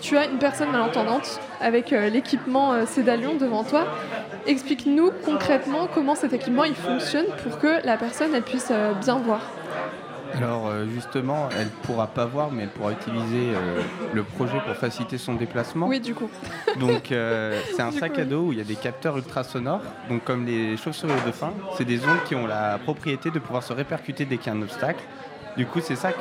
[0.00, 3.86] tu as une personne malentendante avec euh, l'équipement euh, Cédalion devant toi.
[4.46, 9.40] Explique-nous concrètement comment cet équipement il fonctionne pour que la personne puisse euh, bien voir.
[10.34, 13.52] Alors justement, elle pourra pas voir, mais elle pourra utiliser
[14.12, 15.86] le projet pour faciliter son déplacement.
[15.86, 16.30] Oui, du coup.
[16.80, 19.82] Donc c'est un sac à dos où il y a des capteurs ultrasonores.
[20.08, 23.62] Donc comme les chauves-souris de fin, c'est des ondes qui ont la propriété de pouvoir
[23.62, 25.04] se répercuter dès qu'il y a un obstacle.
[25.56, 26.16] Du coup, ces sacs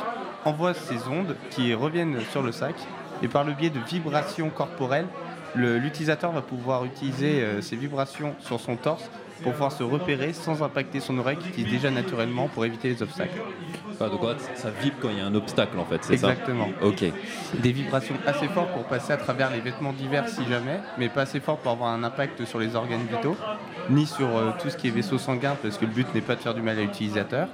[0.45, 2.75] envoient ces ondes qui reviennent sur le sac
[3.23, 5.07] et par le biais de vibrations corporelles,
[5.55, 9.09] l'utilisateur va pouvoir utiliser euh, ces vibrations sur son torse
[9.43, 13.01] pour pouvoir se repérer sans impacter son oreille qui utilise déjà naturellement pour éviter les
[13.03, 13.41] obstacles.
[13.99, 14.21] Ah, donc
[14.55, 16.69] ça vibre quand il y a un obstacle en fait, c'est ça Exactement.
[16.81, 17.03] Ok.
[17.59, 21.21] Des vibrations assez fortes pour passer à travers les vêtements divers si jamais, mais pas
[21.21, 23.37] assez fortes pour avoir un impact sur les organes vitaux,
[23.89, 26.35] ni sur euh, tout ce qui est vaisseau sanguin parce que le but n'est pas
[26.35, 27.47] de faire du mal à l'utilisateur.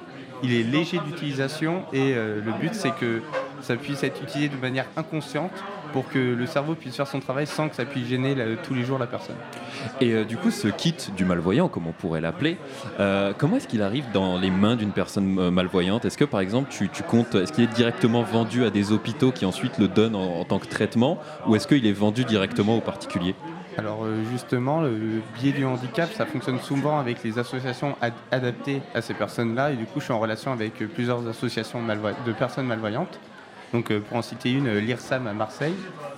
[0.44, 3.22] Il est léger d'utilisation et euh, le but c'est que
[3.62, 5.52] ça puisse être utilisé de manière inconsciente
[5.94, 8.84] pour que le cerveau puisse faire son travail sans que ça puisse gêner tous les
[8.84, 9.36] jours la personne.
[10.02, 12.58] Et euh, du coup, ce kit du malvoyant, comme on pourrait l'appeler,
[13.00, 16.06] euh, comment est-ce qu'il arrive dans les mains d'une personne malvoyante?
[16.06, 19.46] Est-ce que par exemple, tu, comptes, est-ce qu'il est directement vendu à des hôpitaux qui
[19.46, 22.82] ensuite le donnent en, en tant que traitement, ou est-ce qu'il est vendu directement aux
[22.82, 23.36] particuliers?
[23.78, 27.96] Alors euh, justement, le biais du handicap, ça fonctionne souvent avec les associations
[28.32, 29.72] adaptées à ces personnes-là.
[29.72, 33.20] Et du coup, je suis en relation avec euh, plusieurs associations de personnes malvoyantes.
[33.74, 35.76] Donc euh, pour en citer une, l'IRSAM à Marseille,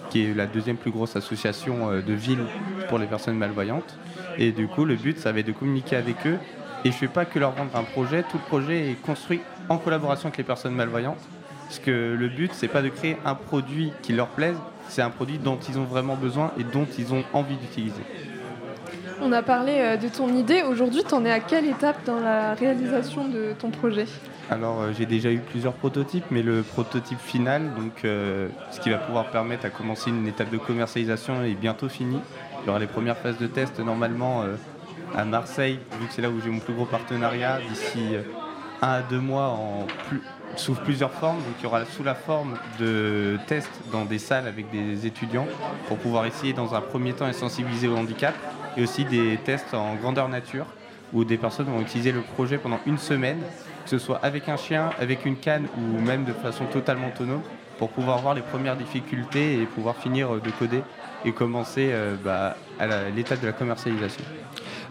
[0.10, 2.46] qui est la deuxième plus grosse association de ville
[2.88, 3.98] pour les personnes malvoyantes.
[4.38, 6.40] Et du coup, le but, ça va être de communiquer avec eux.
[6.84, 9.42] Et je ne fais pas que leur vendre un projet, tout le projet est construit
[9.68, 11.20] en collaboration avec les personnes malvoyantes.
[11.70, 14.58] Parce que le but, c'est pas de créer un produit qui leur plaise,
[14.88, 18.02] c'est un produit dont ils ont vraiment besoin et dont ils ont envie d'utiliser.
[19.22, 20.64] On a parlé euh, de ton idée.
[20.64, 24.06] Aujourd'hui, tu en es à quelle étape dans la réalisation de ton projet?
[24.52, 28.90] Alors, euh, j'ai déjà eu plusieurs prototypes, mais le prototype final, donc, euh, ce qui
[28.90, 32.20] va pouvoir permettre à commencer une étape de commercialisation, est bientôt fini.
[32.64, 34.44] Il y aura les premières phases de test normalement
[35.16, 38.16] à Marseille, vu que c'est là où j'ai mon plus gros partenariat, d'ici
[38.82, 39.58] un à deux mois
[40.56, 41.38] sous plusieurs formes.
[41.38, 45.48] Donc il y aura sous la forme de tests dans des salles avec des étudiants
[45.88, 48.36] pour pouvoir essayer dans un premier temps et sensibiliser au handicap
[48.76, 50.66] et aussi des tests en grandeur nature
[51.14, 53.40] où des personnes vont utiliser le projet pendant une semaine,
[53.84, 57.42] que ce soit avec un chien, avec une canne ou même de façon totalement autonome
[57.78, 60.82] pour pouvoir voir les premières difficultés et pouvoir finir de coder
[61.26, 64.24] et commencer euh, bah, à l'étape de la commercialisation.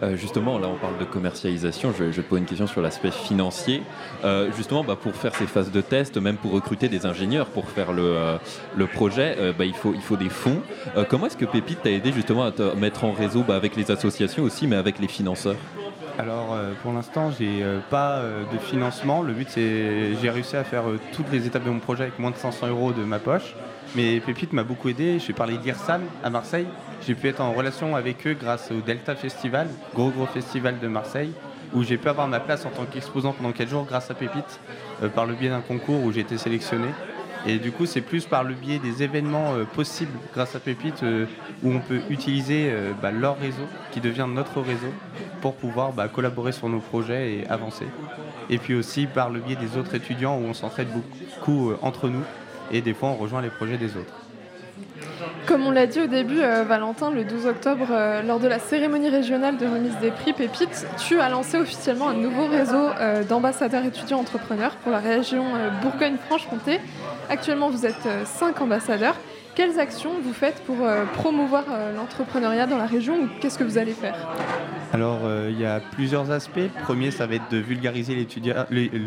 [0.01, 1.93] Euh, justement, là, on parle de commercialisation.
[1.97, 3.83] Je, te pose une question sur l'aspect financier.
[4.23, 7.69] Euh, justement, bah, pour faire ces phases de test, même pour recruter des ingénieurs pour
[7.69, 8.39] faire le,
[8.93, 10.61] projet, bah, il, faut, des fonds.
[11.09, 14.43] comment est-ce que Pépite t'a aidé justement à te mettre en réseau avec les associations
[14.43, 15.57] aussi, mais avec les financeurs?
[16.19, 19.23] Alors pour l'instant j'ai pas de financement.
[19.23, 22.31] Le but c'est j'ai réussi à faire toutes les étapes de mon projet avec moins
[22.31, 23.55] de 500 euros de ma poche.
[23.95, 25.13] Mais Pépite m'a beaucoup aidé.
[25.13, 26.67] Je suis parlé d'IRSAM à Marseille.
[27.07, 30.87] J'ai pu être en relation avec eux grâce au Delta Festival, gros gros festival de
[30.87, 31.31] Marseille,
[31.73, 34.59] où j'ai pu avoir ma place en tant qu'exposant pendant 4 jours grâce à Pépite,
[35.15, 36.89] par le biais d'un concours où j'ai été sélectionné.
[37.47, 41.03] Et du coup, c'est plus par le biais des événements possibles grâce à Pépite
[41.63, 44.93] où on peut utiliser bah, leur réseau qui devient notre réseau
[45.41, 47.85] pour pouvoir bah, collaborer sur nos projets et avancer.
[48.49, 52.23] Et puis aussi par le biais des autres étudiants où on s'entraide beaucoup entre nous
[52.71, 54.13] et des fois on rejoint les projets des autres.
[55.45, 58.59] Comme on l'a dit au début, euh, Valentin, le 12 octobre, euh, lors de la
[58.59, 63.23] cérémonie régionale de remise des prix Pépite, tu as lancé officiellement un nouveau réseau euh,
[63.23, 65.45] d'ambassadeurs étudiants entrepreneurs pour la région
[65.81, 66.79] Bourgogne-Franche-Comté.
[67.29, 69.15] Actuellement, vous êtes cinq ambassadeurs.
[69.59, 70.77] Quelles actions vous faites pour
[71.15, 74.15] promouvoir l'entrepreneuriat dans la région ou qu'est-ce que vous allez faire?
[74.93, 75.19] Alors,
[75.49, 76.69] il y a plusieurs aspects.
[76.83, 78.25] Premier, ça va être de vulgariser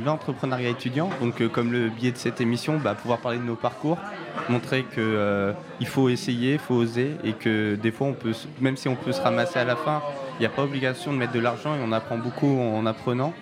[0.04, 1.08] l'entrepreneuriat étudiant.
[1.22, 3.96] Donc, comme le biais de cette émission, bah, pouvoir parler de nos parcours,
[4.50, 5.54] montrer qu'il euh,
[5.86, 9.12] faut essayer, il faut oser et que des fois, on peut, même si on peut
[9.12, 10.02] se ramasser à la fin,
[10.38, 13.32] il n'y a pas obligation de mettre de l'argent et on apprend beaucoup en apprenant.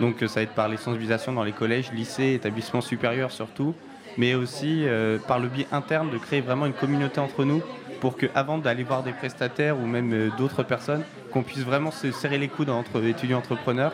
[0.00, 3.74] Donc ça va être par les sensibilisations dans les collèges, lycées, établissements supérieurs surtout,
[4.18, 7.62] mais aussi euh, par le biais interne de créer vraiment une communauté entre nous
[8.00, 12.10] pour qu'avant d'aller voir des prestataires ou même euh, d'autres personnes, qu'on puisse vraiment se
[12.10, 13.92] serrer les coudes entre étudiants entrepreneurs,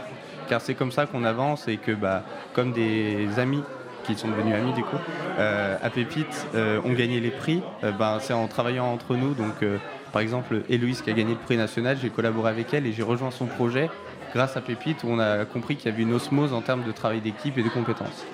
[0.48, 3.62] car c'est comme ça qu'on avance et que bah, comme des amis
[4.04, 4.96] qui sont devenus amis du coup,
[5.38, 7.62] euh, à Pépite ont gagné les prix.
[7.98, 9.32] Ben, c'est en travaillant entre nous.
[9.32, 9.64] Donc,
[10.12, 13.02] par exemple, Héloïse qui a gagné le prix national, j'ai collaboré avec elle et j'ai
[13.02, 13.88] rejoint son projet
[14.34, 16.92] grâce à Pépite où on a compris qu'il y avait une osmose en termes de
[16.92, 18.24] travail d'équipe et de compétences.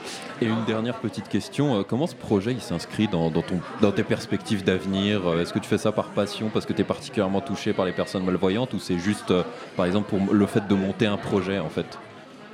[0.41, 4.65] Et une dernière petite question, comment ce projet il s'inscrit dans, ton, dans tes perspectives
[4.65, 7.85] d'avenir Est-ce que tu fais ça par passion parce que tu es particulièrement touché par
[7.85, 9.33] les personnes malvoyantes ou c'est juste
[9.77, 11.99] par exemple pour le fait de monter un projet en fait?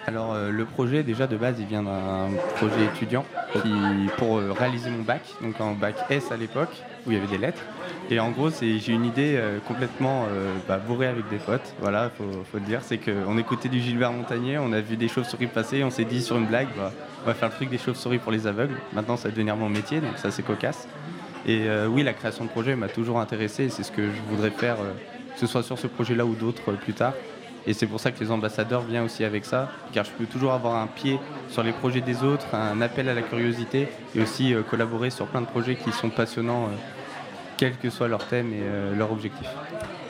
[0.06, 3.72] Alors euh, le projet déjà de base il vient d'un projet étudiant qui,
[4.16, 6.70] pour euh, réaliser mon bac, donc en bac S à l'époque
[7.06, 7.62] où il y avait des lettres.
[8.10, 10.26] Et en gros j'ai une idée euh, complètement
[10.68, 14.12] bah, bourrée avec des potes, voilà faut, faut le dire, c'est qu'on écoutait du Gilbert
[14.12, 16.92] Montagnier, on a vu des chauves-souris passer, on s'est dit sur une blague bah,
[17.24, 18.76] on va faire le truc des chauves-souris pour les aveugles.
[18.92, 20.86] Maintenant ça va devenir mon métier donc ça c'est cocasse.
[21.46, 24.76] Et oui la création de projet m'a toujours intéressé, c'est ce que je voudrais faire,
[24.76, 27.12] que ce soit sur ce projet là ou d'autres plus tard.
[27.66, 30.52] Et c'est pour ça que les ambassadeurs viennent aussi avec ça, car je peux toujours
[30.52, 34.54] avoir un pied sur les projets des autres, un appel à la curiosité et aussi
[34.54, 36.95] euh, collaborer sur plein de projets qui sont passionnants, euh,
[37.56, 39.48] quel que soit leur thème et euh, leur objectif.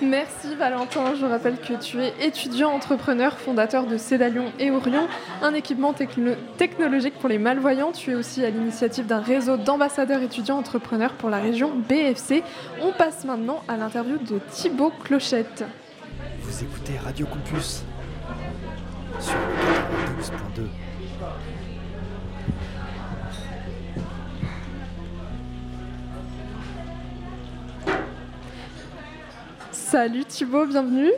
[0.02, 1.14] Merci Valentin.
[1.18, 5.08] Je rappelle que tu es étudiant entrepreneur, fondateur de Cédalion et Orion,
[5.42, 7.92] un équipement technologique pour les malvoyants.
[7.92, 12.42] Tu es aussi à l'initiative d'un réseau d'ambassadeurs étudiants entrepreneurs pour la région BFC.
[12.82, 15.64] On passe maintenant à l'interview de Thibaut Clochette.
[16.40, 17.82] Vous écoutez Radio Campus
[19.18, 19.34] sur
[20.20, 20.85] 12.2.
[29.88, 31.12] Salut Thibaut, bienvenue.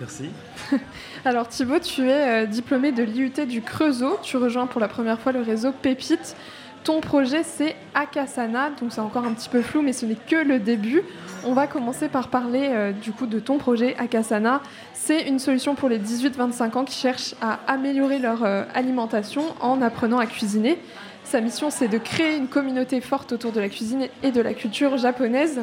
[0.00, 0.28] Merci.
[1.24, 4.18] Alors Thibaut, tu es euh, diplômé de l'IUT du Creusot.
[4.22, 6.36] Tu rejoins pour la première fois le réseau Pépite.
[6.84, 10.36] Ton projet, c'est Akasana, donc c'est encore un petit peu flou, mais ce n'est que
[10.36, 11.00] le début.
[11.46, 14.60] On va commencer par parler euh, du coup de ton projet Akasana.
[14.92, 19.80] C'est une solution pour les 18-25 ans qui cherchent à améliorer leur euh, alimentation en
[19.80, 20.78] apprenant à cuisiner.
[21.24, 24.52] Sa mission, c'est de créer une communauté forte autour de la cuisine et de la
[24.52, 25.62] culture japonaise.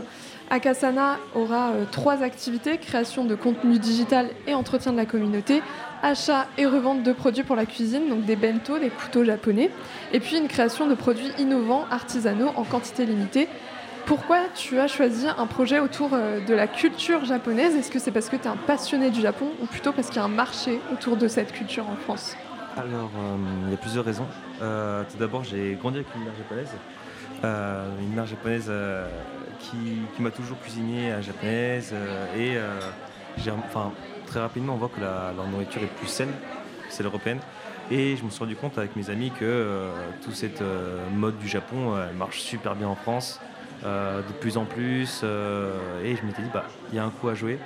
[0.53, 5.63] Akasana aura euh, trois activités création de contenu digital et entretien de la communauté,
[6.03, 9.71] achat et revente de produits pour la cuisine, donc des bento, des couteaux japonais,
[10.11, 13.47] et puis une création de produits innovants, artisanaux en quantité limitée
[14.05, 17.73] pourquoi tu as choisi un projet autour euh, de la culture japonaise?
[17.73, 20.17] Est-ce que c'est parce que tu es un passionné du Japon ou plutôt parce qu'il
[20.17, 22.35] y a un marché autour de cette culture en France?
[22.75, 23.37] Alors, euh,
[23.67, 24.27] il y a plusieurs raisons.
[24.59, 26.75] Tout d'abord, j'ai grandi avec une mère japonaise.
[28.01, 28.69] une mère japonaise
[29.63, 31.93] qui, m'a toujours cuisiné à japonaise.
[32.37, 32.57] et
[33.51, 33.91] enfin,
[34.27, 36.31] très rapidement, on voit que la, nourriture est plus saine,
[36.89, 37.39] celle européenne.
[37.91, 39.89] Et je me suis rendu compte avec mes amis que
[40.23, 40.63] toute cette
[41.13, 43.39] mode du Japon marche super bien en France.
[43.85, 45.21] Euh, de plus en plus.
[45.23, 47.59] Euh, et je m'étais dit, bah, il y a un coup à jouer.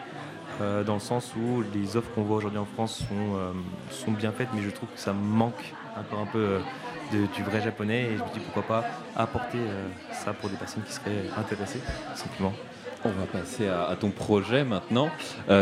[0.62, 3.04] Euh, dans le sens où les offres qu'on voit aujourd'hui en France
[3.92, 6.60] sont bien faites, mais je trouve que ça manque encore un peu
[7.12, 8.04] du vrai japonais.
[8.04, 9.60] Et je me dis pourquoi pas apporter
[10.12, 11.82] ça pour des personnes qui seraient intéressées,
[12.16, 12.54] simplement.
[13.06, 15.10] On va passer à, ton projet maintenant.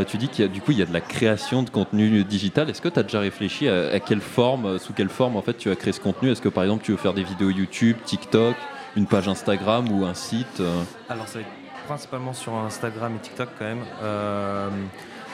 [0.08, 2.24] tu dis qu'il y a du coup il y a de la création de contenu
[2.24, 2.70] digital.
[2.70, 5.56] Est-ce que tu as déjà réfléchi à, à, quelle forme, sous quelle forme en fait
[5.58, 6.32] tu as créé ce contenu?
[6.32, 8.56] Est-ce que par exemple tu veux faire des vidéos YouTube, TikTok
[8.96, 10.84] une page Instagram ou un site euh?
[11.10, 11.52] Alors ça va être
[11.86, 13.84] principalement sur Instagram et TikTok quand même.
[14.02, 14.70] Euh,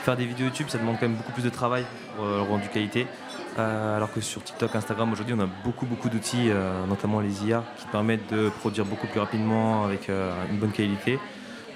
[0.04, 1.84] faire des vidéos YouTube, ça demande quand même beaucoup plus de travail
[2.16, 3.06] pour euh, le rendu qualité.
[3.58, 6.50] Alors que sur TikTok, Instagram, aujourd'hui, on a beaucoup, beaucoup d'outils,
[6.88, 11.18] notamment les IA, qui permettent de produire beaucoup plus rapidement avec une bonne qualité.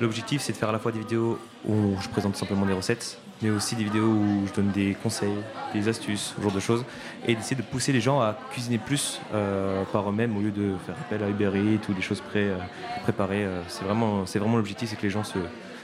[0.01, 3.19] L'objectif, c'est de faire à la fois des vidéos où je présente simplement des recettes
[3.43, 5.37] mais aussi des vidéos où je donne des conseils,
[5.75, 6.85] des astuces, ce genre de choses,
[7.27, 10.73] et d'essayer de pousser les gens à cuisiner plus euh, par eux-mêmes au lieu de
[10.87, 12.57] faire appel à Uber Eats ou des choses pré- euh,
[13.03, 13.45] préparées.
[13.45, 15.37] Euh, C'est vraiment, vraiment l'objectif, c'est que les gens se,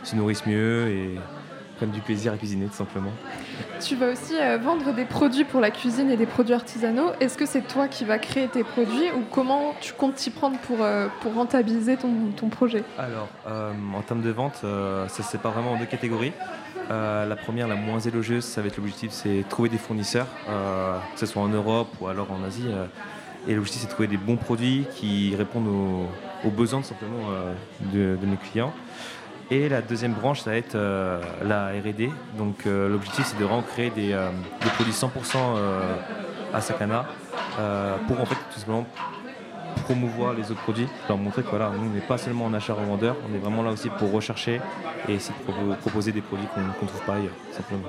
[0.03, 1.19] se nourrissent mieux et
[1.83, 3.11] prennent du plaisir à cuisiner tout simplement.
[3.81, 7.11] Tu vas aussi euh, vendre des produits pour la cuisine et des produits artisanaux.
[7.19, 10.59] Est-ce que c'est toi qui vas créer tes produits ou comment tu comptes t'y prendre
[10.59, 12.85] pour, euh, pour rentabiliser ton, ton projet?
[12.99, 16.33] Alors, euh, en termes de vente, ça se sépare vraiment en deux catégories.
[16.91, 21.25] La première, la moins élogieuse, ça va être l'objectif, c'est trouver des fournisseurs, que ce
[21.25, 22.69] soit en Europe ou alors en Asie.
[23.49, 26.07] et l'objectif, c'est de trouver des bons produits qui répondent aux,
[26.47, 27.29] aux besoins tout simplement
[27.95, 28.75] de, de mes clients.
[29.53, 32.09] Et la deuxième branche, ça va être euh, la R&D.
[32.39, 34.31] Donc euh, l'objectif, c'est de vraiment créer des, euh,
[34.63, 35.81] des produits 100% euh,
[36.55, 37.05] à Sakana
[38.09, 38.87] pour en fait tout simplement
[39.85, 43.17] promouvoir les autres produits, leur montrer que voilà, nous on n'est pas seulement en achat-revendeur,
[43.31, 44.61] on est vraiment là aussi pour rechercher
[45.09, 47.89] et essayer de propo- proposer des produits qu'on ne trouve pas ailleurs, simplement.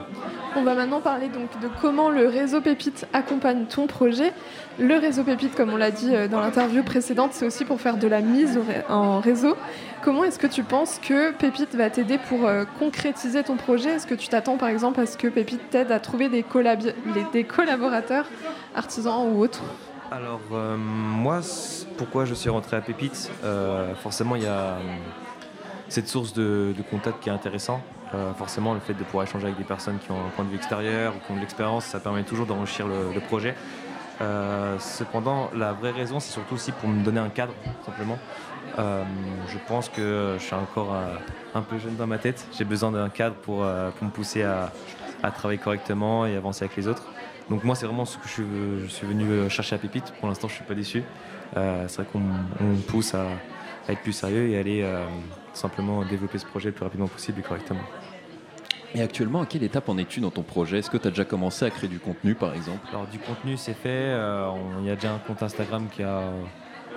[0.56, 4.34] On va maintenant parler donc de comment le réseau Pépite accompagne ton projet.
[4.80, 7.98] Le réseau Pépite, comme on l'a dit euh, dans l'interview précédente, c'est aussi pour faire
[7.98, 9.56] de la mise en réseau.
[10.04, 13.92] Comment est-ce que tu penses que Pépite va t'aider pour euh, concrétiser ton projet?
[13.92, 16.44] Est-ce que tu t'attends par exemple à ce que Pépite t'aide à trouver des,
[17.32, 18.26] des collaborateurs,
[18.76, 19.62] artisans ou autres?
[20.14, 21.40] Alors euh, moi,
[21.98, 24.80] pourquoi je suis rentré à Pépite Euh, Forcément, il y a euh,
[25.90, 27.82] cette source de, contact qui est intéressant.
[28.14, 30.52] Euh, forcément, le fait de pouvoir échanger avec des personnes qui ont un point de
[30.52, 33.56] vue extérieur ou qui ont de l'expérience, ça permet toujours d'enrichir le, projet.
[34.80, 38.20] Cependant, la vraie raison, c'est surtout aussi pour me donner un cadre, simplement.
[38.78, 40.96] Je pense que je suis encore
[41.56, 42.46] un peu jeune dans ma tête.
[42.56, 44.72] J'ai besoin d'un cadre pour, me pousser à
[45.32, 47.04] travailler correctement et avancer avec les autres.
[47.50, 48.44] Donc moi, c'est vraiment ce que je suis,
[48.84, 50.14] je suis venu euh, chercher à Pépite.
[50.20, 51.04] Pour l'instant, je suis pas déçu.
[51.58, 52.22] Euh, c'est vrai qu'on
[52.88, 53.24] pousse à,
[53.88, 55.06] à être plus sérieux et à aller euh,
[55.54, 57.82] simplement développer ce projet le plus rapidement possible et correctement.
[58.96, 60.78] Et actuellement, à quelle étape en es-tu dans ton projet?
[60.80, 62.80] Est-ce que tu as déjà commencé à créer du contenu, par exemple?
[62.90, 63.90] Alors du contenu, c'est fait.
[63.90, 66.22] Euh, on- Il y a déjà un compte Instagram qui a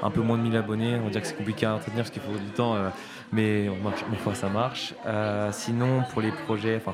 [0.02, 0.96] un peu moins de 1000 abonnés.
[1.00, 2.90] On va dire que c'est compliqué à entretenir parce qu'il faut du temps, euh,
[3.32, 4.92] mais on marche, une fois ça marche.
[5.06, 6.92] Euh, sinon, pour les projets, enfin,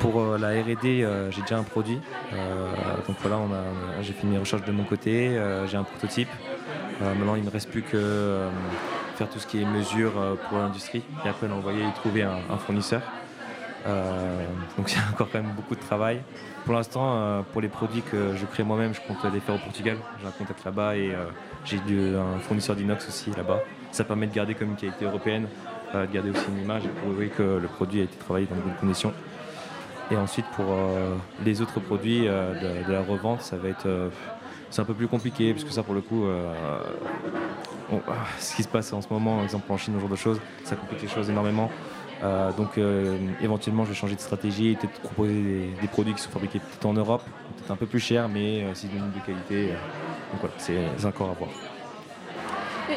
[0.00, 2.00] pour euh, la R&D, euh, j'ai déjà un produit.
[2.32, 2.66] Euh,
[3.06, 3.38] donc voilà,
[4.00, 5.38] j'ai fait mes recherches de mon côté.
[5.66, 6.28] j'ai un prototype.
[7.00, 8.46] Maintenant, il ne me reste plus que
[9.16, 10.12] faire tout ce qui est mesure
[10.48, 13.02] pour l'industrie et après l'envoyer et trouver un, fournisseur.
[14.76, 16.20] Donc il y a encore quand même beaucoup de travail.
[16.64, 19.96] Pour l'instant, pour les produits que je crée moi-même, je compte les faire au Portugal.
[20.20, 21.12] J'ai un contact là-bas et
[21.64, 23.60] j'ai un fournisseur d'inox aussi là-bas.
[23.90, 25.48] Ça permet de garder comme une qualité européenne,
[25.92, 28.60] de garder aussi une image et prouver que le produit a été travaillé dans de
[28.60, 29.12] bonnes conditions.
[30.10, 32.52] Et ensuite, pour euh, les autres produits euh,
[32.86, 33.86] de, la revente, ça va être.
[33.86, 34.08] euh,
[34.70, 36.24] c'est un peu plus compliqué, parce que ça, pour le coup,
[37.92, 38.00] on-
[38.38, 40.40] ce qui se passe en ce moment, par exemple en Chine, ce genre de choses,
[40.64, 41.70] ça complique les choses énormément.
[42.56, 42.78] Donc
[43.42, 46.94] éventuellement je vais changer de stratégie peut-être proposer des, produits qui sont fabriqués peut-être en
[46.94, 47.22] Europe,
[47.56, 49.66] peut-être un peu plus cher, mais aussi d'une de qualité.
[50.30, 51.50] donc voilà, c'est c'est encore à voir.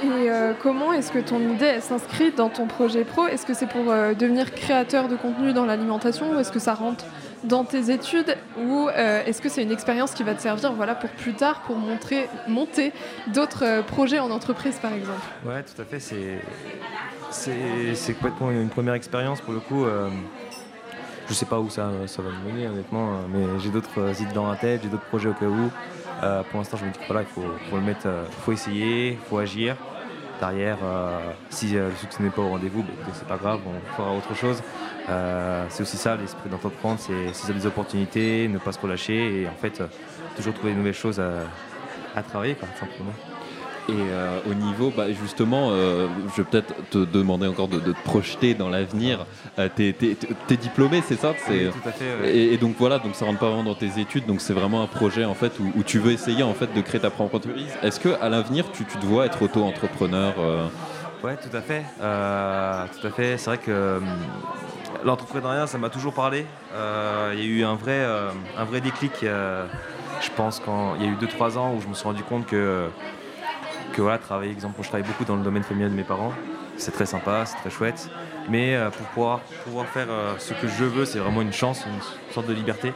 [0.04, 3.28] Et euh, comment est-ce que ton idée s'inscrit dans ton projet pro?
[3.28, 6.74] Est-ce que c'est pour euh, devenir créateur de contenu dans l'alimentation ou est-ce que ça
[6.74, 7.06] rentre
[7.44, 10.96] dans tes études ou euh, est-ce que c'est une expérience qui va te servir voilà,
[10.96, 12.92] pour plus tard pour montrer, monter
[13.28, 15.22] d'autres projets en entreprise par exemple?
[15.46, 16.00] Ouais, tout à fait.
[17.30, 19.86] C'est complètement une première expérience pour le coup.
[21.28, 24.34] je sais pas où ça, ça va me mener honnêtement, euh, mais j'ai d'autres idées
[24.34, 25.70] dans la tête, j'ai d'autres projets au cas où.
[26.24, 29.12] Euh, pour l'instant, je me dis que voilà, il faut, le mettre, euh, faut essayer,
[29.12, 29.76] il faut agir.
[30.40, 34.12] Derrière, euh, si le succès n'est pas au rendez-vous, écoutez, c'est pas grave, on fera
[34.12, 34.62] autre chose.
[35.70, 39.56] C'est aussi ça l'esprit d'entreprendre, c'est saisir des opportunités, ne pas se relâcher et en
[39.56, 39.82] fait
[40.36, 41.32] toujours trouver de nouvelles choses à,
[42.16, 43.14] à travailler, quoi, simplement.
[43.88, 47.92] Et euh, au niveau, bah, justement, euh, je vais peut-être te demander encore de, de
[47.92, 49.28] te projeter dans l'avenir.
[49.60, 50.18] Euh, t'es, t'es-
[50.48, 51.34] t'es diplômé, c'est ça?
[51.38, 52.06] C'est- tout à fait.
[52.24, 52.36] ouais.
[52.36, 54.82] et, et donc voilà, donc ça rentre pas vraiment dans tes études, donc c'est vraiment
[54.82, 57.36] un projet en fait où, où tu veux essayer en fait de créer ta propre
[57.36, 57.78] entreprise.
[57.84, 60.34] Est-ce que à l'avenir tu, tu te vois être auto-entrepreneur
[61.24, 61.84] Ouais, tout à fait.
[62.00, 63.38] Tout à fait.
[63.38, 64.00] C'est vrai que euh,
[65.04, 66.46] l'entrepreneuriat, ça m'a toujours parlé.
[67.34, 68.04] Il y a eu un vrai,
[68.58, 69.14] un vrai déclic.
[69.22, 72.46] je pense quand il y a eu 2-3 ans où je me suis rendu compte
[72.48, 72.88] que,
[73.96, 76.34] que voilà, travailler, exemple, je travaille beaucoup dans le domaine familial de mes parents.
[76.76, 78.10] C'est très sympa, c'est très chouette.
[78.50, 81.86] Mais euh, pour pouvoir, pouvoir faire euh, ce que je veux, c'est vraiment une chance,
[81.86, 82.92] une sorte de liberté.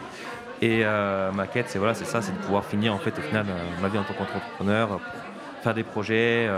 [0.62, 3.46] Et euh, ma quête, c'est voilà, ça, c'est de pouvoir finir en fait au final
[3.82, 5.00] ma vie en tant qu'entrepreneur,
[5.64, 6.50] faire des projets,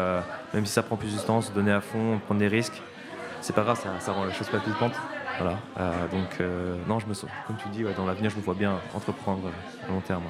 [0.55, 2.81] même si ça prend plus de temps, donner à fond, prendre des risques.
[3.41, 4.95] C'est pas grave, ça, rend les choses palpitantes.
[5.37, 5.57] Voilà.
[5.79, 8.79] Euh, donc non, je me sens, comme tu dis, dans l'avenir, je me vois bien
[8.95, 9.51] entreprendre
[9.87, 10.23] à long terme.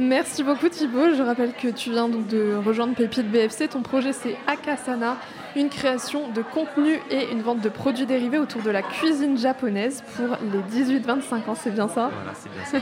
[0.00, 1.14] Merci beaucoup Thibaut.
[1.14, 3.68] Je rappelle que tu viens donc de rejoindre Pépite BFC.
[3.68, 5.18] Ton projet c'est Akasana,
[5.54, 10.02] une création de contenu et une vente de produits dérivés autour de la cuisine japonaise
[10.16, 12.10] pour les 18-25 ans, c'est bien ça?
[12.14, 12.78] Voilà, c'est bien ça.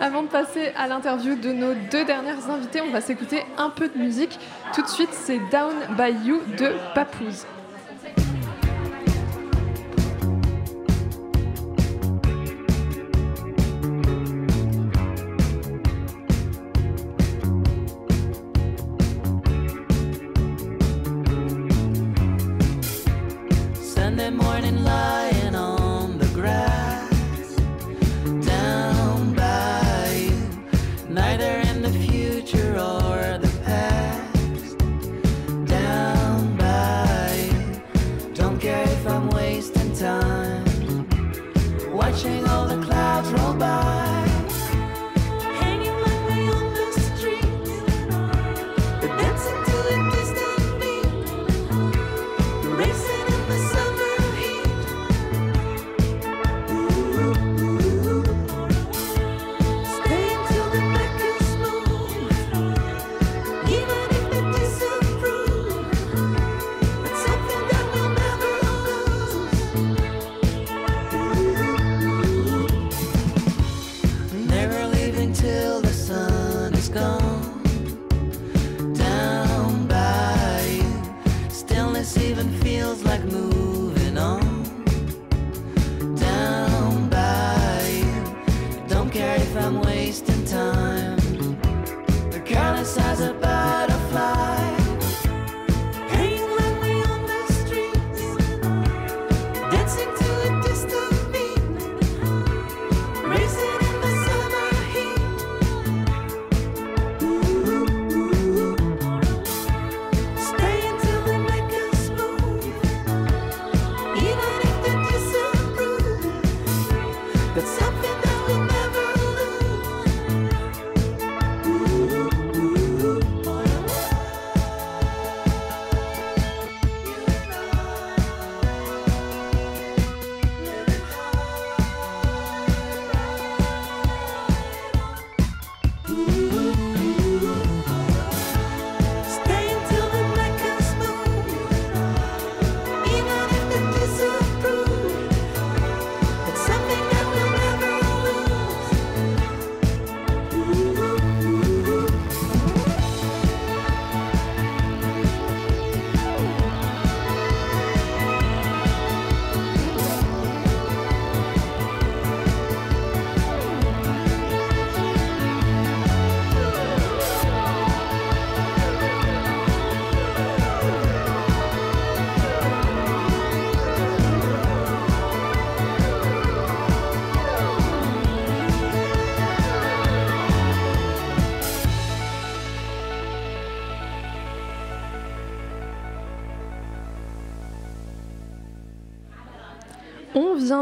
[0.04, 3.88] Avant de passer à l'interview de nos deux dernières invités, on va s'écouter un peu
[3.88, 4.36] de musique.
[4.74, 7.46] Tout de suite, c'est Down by You de Papouze.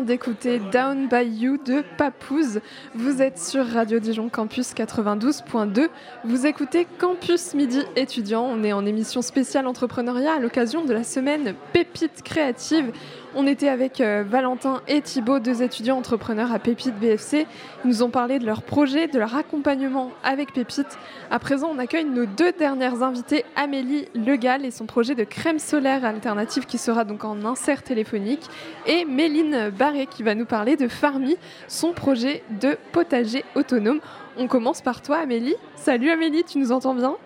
[0.02, 2.60] D'écouter Down by You de Papouze.
[2.94, 5.88] Vous êtes sur Radio Dijon Campus 92.2.
[6.24, 8.42] Vous écoutez Campus Midi étudiant.
[8.42, 12.92] On est en émission spéciale entrepreneuriat à l'occasion de la semaine Pépite créative.
[13.36, 17.48] On était avec euh, Valentin et Thibaut, deux étudiants entrepreneurs à Pépite BFC.
[17.84, 20.98] Ils nous ont parlé de leur projet, de leur accompagnement avec Pépite.
[21.32, 25.58] À présent, on accueille nos deux dernières invitées, Amélie Legal et son projet de crème
[25.58, 28.48] solaire alternative qui sera donc en insert téléphonique,
[28.86, 31.36] et Méline Barré qui va nous parler de Farmi,
[31.68, 34.00] son projet de potager autonome.
[34.38, 35.56] On commence par toi, Amélie.
[35.76, 37.16] Salut Amélie, tu nous entends bien?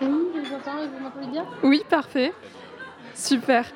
[0.00, 1.46] Oui, je vous entends et vous m'entendez bien?
[1.62, 2.32] Oui, parfait.
[3.14, 3.66] Super.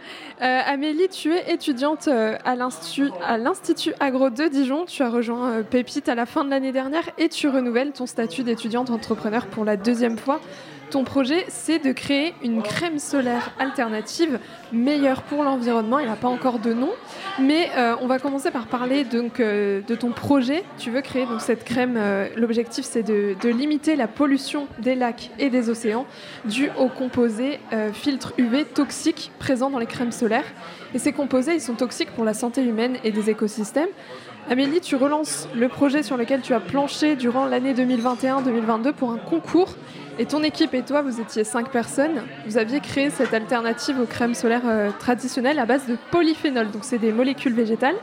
[0.42, 4.86] Euh, Amélie, tu es étudiante euh, à l'Institut Agro de Dijon.
[4.86, 8.06] Tu as rejoint euh, Pépite à la fin de l'année dernière et tu renouvelles ton
[8.06, 10.40] statut d'étudiante entrepreneur pour la deuxième fois.
[10.90, 14.38] Ton projet, c'est de créer une crème solaire alternative
[14.72, 15.98] meilleure pour l'environnement.
[15.98, 16.90] Il n'a pas encore de nom,
[17.40, 20.62] mais euh, on va commencer par parler donc, euh, de ton projet.
[20.78, 21.96] Tu veux créer donc, cette crème.
[21.96, 26.04] euh, L'objectif, c'est de, limiter la pollution des lacs et des océans
[26.44, 27.60] due aux composés
[27.92, 30.44] filtres UV toxiques présents dans les crèmes solaires.
[30.94, 33.88] Et ces composés, ils sont toxiques pour la santé humaine et des écosystèmes.
[34.48, 39.18] Amélie, tu relances le projet sur lequel tu as planché durant l'année 2021-2022 pour un
[39.18, 39.74] concours.
[40.18, 42.22] Et ton équipe et toi, vous étiez cinq personnes.
[42.46, 46.70] Vous aviez créé cette alternative aux crèmes solaires euh, traditionnelles à base de polyphénol.
[46.70, 47.96] Donc, c'est des molécules végétales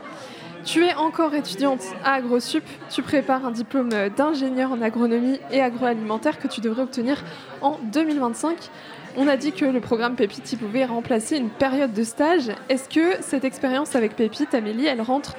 [0.64, 6.38] Tu es encore étudiante à AgroSup, tu prépares un diplôme d'ingénieur en agronomie et agroalimentaire
[6.38, 7.24] que tu devrais obtenir
[7.62, 8.58] en 2025.
[9.16, 12.52] On a dit que le programme Pépite pouvait remplacer une période de stage.
[12.68, 15.34] Est-ce que cette expérience avec Pépite, Amélie, elle rentre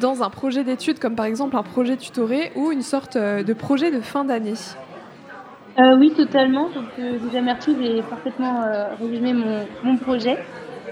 [0.00, 3.52] dans un projet d'études comme par exemple un projet tutoré ou une sorte euh, de
[3.52, 4.54] projet de fin d'année?
[5.78, 6.68] Euh, oui, totalement.
[6.68, 10.38] Donc, euh, déjà, merci, j'ai parfaitement euh, résumé mon, mon projet.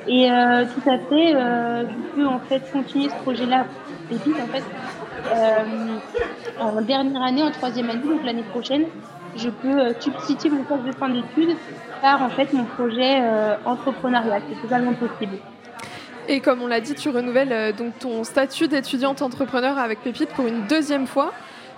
[0.08, 3.66] Et euh, tout à fait, je peux en fait continuer ce projet-là
[4.08, 4.64] Pépite, en fait,
[6.58, 8.86] en dernière année, en troisième année, donc l'année prochaine,
[9.36, 11.56] je peux substituer mon stage de fin d'études
[12.00, 13.22] par en fait mon projet
[13.64, 14.42] entrepreneurial.
[14.48, 15.36] C'est totalement possible.
[16.26, 20.46] Et comme on l'a dit, tu renouvelles donc ton statut d'étudiante entrepreneur avec Pépite pour
[20.46, 21.32] une deuxième fois.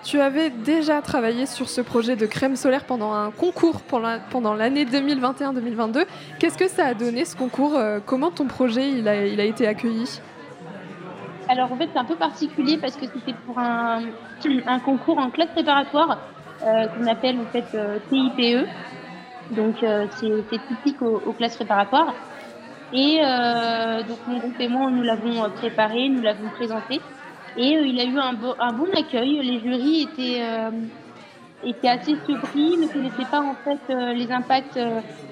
[0.05, 4.19] Tu avais déjà travaillé sur ce projet de crème solaire pendant un concours pendant la-
[4.19, 6.05] pendant l'année 2021-2022.
[6.41, 9.45] Qu'est-ce que ça a donné ce concours Euh, Comment ton projet il a, il a
[9.45, 10.21] été accueilli?
[11.49, 14.01] Alors en fait c'est un peu particulier parce que c'était pour un,
[14.85, 16.19] concours en classe préparatoire
[16.65, 18.67] euh, qu'on appelle en fait euh, TIPE.
[19.53, 22.15] Donc c'est typique aux, aux classes préparatoires.
[22.95, 23.21] Et
[24.09, 27.01] donc mon groupe et moi nous l'avons préparé, nous l'avons présenté
[27.57, 29.41] et euh, il a eu un, bo- un bon accueil.
[29.43, 30.71] Les jurys étaient euh,
[31.63, 34.79] étaient assez surpris, ne connaissaient pas en fait euh, les impacts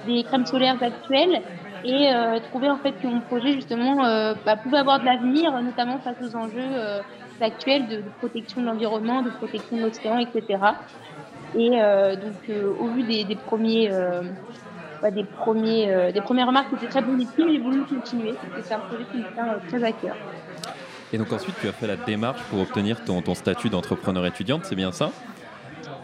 [0.02, 1.42] des crèmes solaires actuelles
[1.84, 2.10] et
[2.44, 3.96] trouver en fait que mon projet justement
[4.44, 6.76] bah, pouvait avoir de l'avenir, notamment face aux enjeux
[7.40, 10.84] actuels de, protection de l'environnement, de protection de l'océan, etc.
[11.54, 11.70] Et
[12.22, 13.90] donc au vu des, premiers
[15.00, 18.80] bah, des premiers des premières remarques qui étaient très positives, j'ai voulu continuer c'est un
[18.80, 20.16] projet qui me tient très à cœur.
[21.12, 24.64] Et donc ensuite, tu as fait la démarche pour obtenir ton, ton statut d'entrepreneur étudiante,
[24.64, 25.20] c'est bien ça?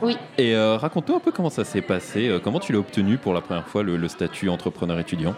[0.00, 0.18] Oui.
[0.38, 3.34] Et euh, raconte-nous un peu comment ça s'est passé, euh, comment tu l'as obtenu pour
[3.34, 5.36] la première fois, le, le statut entrepreneur étudiant?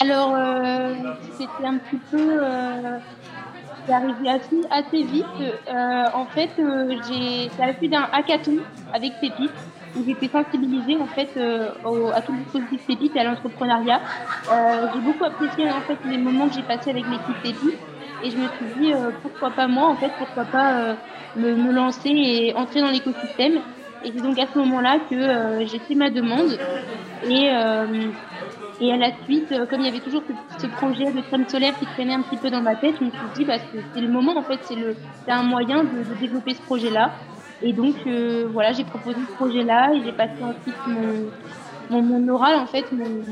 [0.00, 0.94] Alors, euh,
[1.38, 2.40] c'était un petit peu.
[3.86, 5.40] C'est arrivé assez, assez vite.
[5.68, 6.52] En fait,
[7.02, 9.58] j'ai, c'est à la suite d'un hackathon avec Pépite,
[9.94, 14.02] où j'étais sensibilisée en fait euh, au- à tout le dispositif Pépite et à l'entrepreneuriat.
[14.50, 17.80] Euh, j'ai beaucoup apprécié en fait les moments que j'ai passés avec l'équipe Pépite,
[18.20, 20.96] et je me suis dit euh, pourquoi pas moi en fait, pourquoi pas euh,
[21.34, 23.62] me, me lancer et entrer dans l'écosystème.
[24.02, 26.60] Et c'est donc à ce moment-là que euh, j'ai fait ma demande
[27.22, 28.12] et euh,
[28.80, 31.48] et à la suite, euh, comme il y avait toujours ce, ce projet de crème
[31.48, 34.00] solaire qui traînait un petit peu dans ma tête, je me suis dit, bah, c'est
[34.00, 34.76] le moment, en fait, c'est
[35.28, 37.14] un moyen de, de développer ce projet-là.
[37.62, 41.32] Et donc, euh, voilà, j'ai proposé ce projet-là et j'ai passé ensuite mon,
[41.88, 43.24] mon, mon oral, en fait, mon,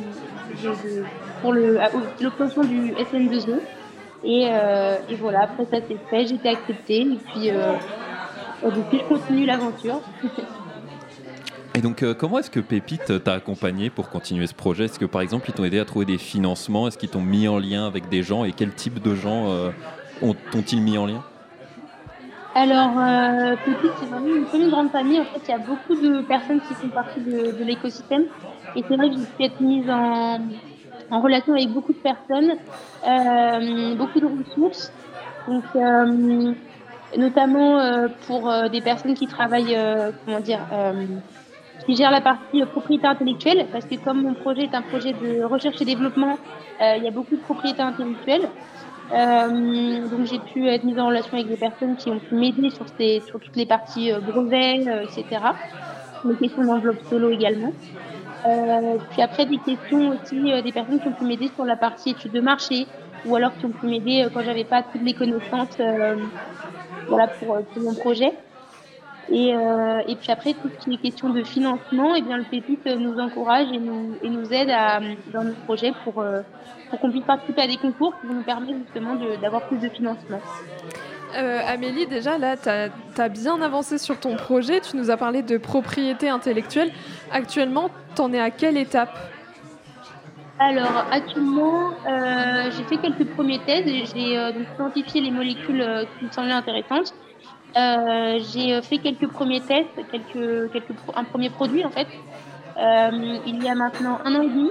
[0.49, 1.11] de-
[1.41, 3.61] pour l'obtention du SN2E.
[4.25, 7.75] Et, euh, et voilà, après ça s'est fait, j'ai été acceptée et puis, euh,
[8.63, 10.01] depuis, je continue l'aventure.
[11.77, 14.85] Et donc, euh, comment est-ce que Pépite t'a accompagné pour continuer ce projet?
[14.85, 16.87] Est-ce que, par exemple, ils t'ont aidé à trouver des financements?
[16.89, 18.45] Est-ce qu'ils t'ont mis en lien avec des gens?
[18.45, 19.71] Et quel type de gens euh,
[20.23, 21.23] ont- t'ont-ils mis en lien?
[22.55, 25.21] Alors, euh, Petite, c'est vraiment une, une grande famille.
[25.21, 28.23] En fait, il y a beaucoup de personnes qui font partie de, de l'écosystème.
[28.77, 30.39] Et c'est vrai que j'ai pu être mise en,
[31.11, 32.57] en relation avec beaucoup de personnes,
[33.07, 34.93] euh, beaucoup de ressources.
[35.47, 36.53] Donc, euh,
[37.17, 39.77] notamment euh, pour des personnes qui travaillent,
[40.25, 40.61] comment dire,
[41.87, 43.67] qui gèrent la partie propriété intellectuelle.
[43.71, 46.39] Parce que comme mon projet est un projet de recherche et développement,
[46.81, 48.49] il y a beaucoup de propriété intellectuelle.
[49.11, 52.87] Donc j'ai pu être mise en relation avec des personnes qui ont pu m'aider sur,
[52.89, 55.25] sur toutes les parties brevets, etc.
[56.25, 57.73] Les questions d'enveloppe solo également.
[58.47, 61.77] Euh, puis après des questions aussi euh, des personnes qui ont pu m'aider sur la
[61.77, 62.87] partie études de marché
[63.27, 66.17] ou alors qui ont pu m'aider euh, quand j'avais pas toutes les connaissances euh,
[67.09, 68.33] voilà, pour, mon projet.
[69.31, 69.55] Et,
[70.21, 72.45] puis après, tout ce qui est question de financement, et bien, le
[72.87, 74.69] euh, nous encourage et nous, et nous aide
[75.33, 76.23] dans nos projets pour,
[76.91, 79.89] pour qu'on puisse participer à des concours qui vont nous permettre justement d'avoir plus de
[79.89, 80.41] financement.
[81.37, 84.81] Euh, Amélie, déjà là, tu as, bien avancé sur ton projet.
[84.81, 86.93] Tu nous as parlé de propriété intellectuelle.
[87.31, 89.17] Actuellement, t'en es à quelle étape?
[90.59, 94.15] Alors, actuellement, euh, j'ai fait quelques premiers tests.
[94.15, 95.85] J'ai euh, identifié les molécules
[96.19, 97.13] qui me semblaient intéressantes.
[97.75, 100.71] J'ai fait quelques premiers tests, quelques,
[101.17, 102.07] un premier produit en fait,
[102.77, 104.71] il y a maintenant un an et demi,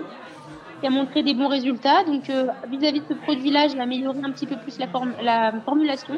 [0.80, 2.05] qui a montré des bons résultats.
[2.05, 2.32] Donc,
[2.70, 6.18] vis-à-vis de ce produit-là, j'ai amélioré un petit peu plus la formulation.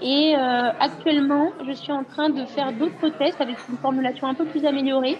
[0.00, 4.34] Et euh, actuellement, je suis en train de faire d'autres tests avec une formulation un
[4.34, 5.18] peu plus améliorée,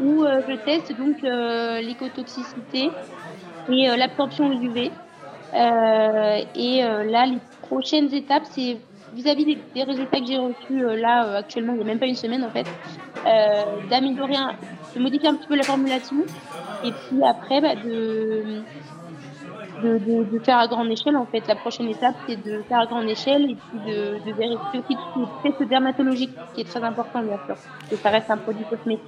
[0.00, 2.90] où euh, je teste donc euh, l'écotoxicité
[3.68, 4.90] et l'absorption UV.
[5.54, 8.76] Euh, et là, les prochaines étapes, c'est
[9.14, 12.16] vis-à-vis des, des résultats que j'ai reçus là actuellement, il n'y a même pas une
[12.16, 12.66] semaine en fait,
[13.88, 14.54] d'améliorer, un-
[14.94, 16.16] de modifier un petit peu la formulation,
[16.84, 18.62] et puis après bah, de
[19.84, 21.16] de, de, de faire à grande échelle.
[21.16, 24.32] En fait, la prochaine étape, c'est de faire à grande échelle et puis de, de
[24.36, 27.56] vérifier aussi tous les tests dermatologiques, qui est très important, bien sûr,
[27.90, 29.02] que ça reste un produit cosmétique.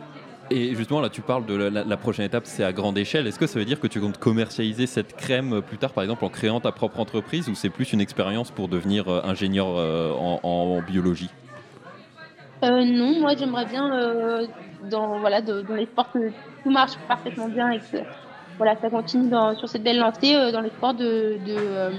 [0.51, 3.27] Et justement, là, tu parles de la, prochaine étape, c'est à grande échelle.
[3.27, 6.05] Est-ce que ça veut dire que tu comptes commercialiser cette crème euh, plus tard, par
[6.05, 9.66] exemple, en créant ta propre entreprise, ou c'est plus une expérience pour devenir euh, ingénieur
[9.77, 11.31] euh, en, en biologie?
[12.64, 13.91] Euh, non, moi j'aimerais bien,
[14.89, 16.31] dans, voilà, de- dans l'espoir que
[16.62, 17.99] tout marche parfaitement bien et que
[18.57, 21.91] voilà, ça continue dans- sur cette belle lancée, euh, dans l'espoir de, de, euh,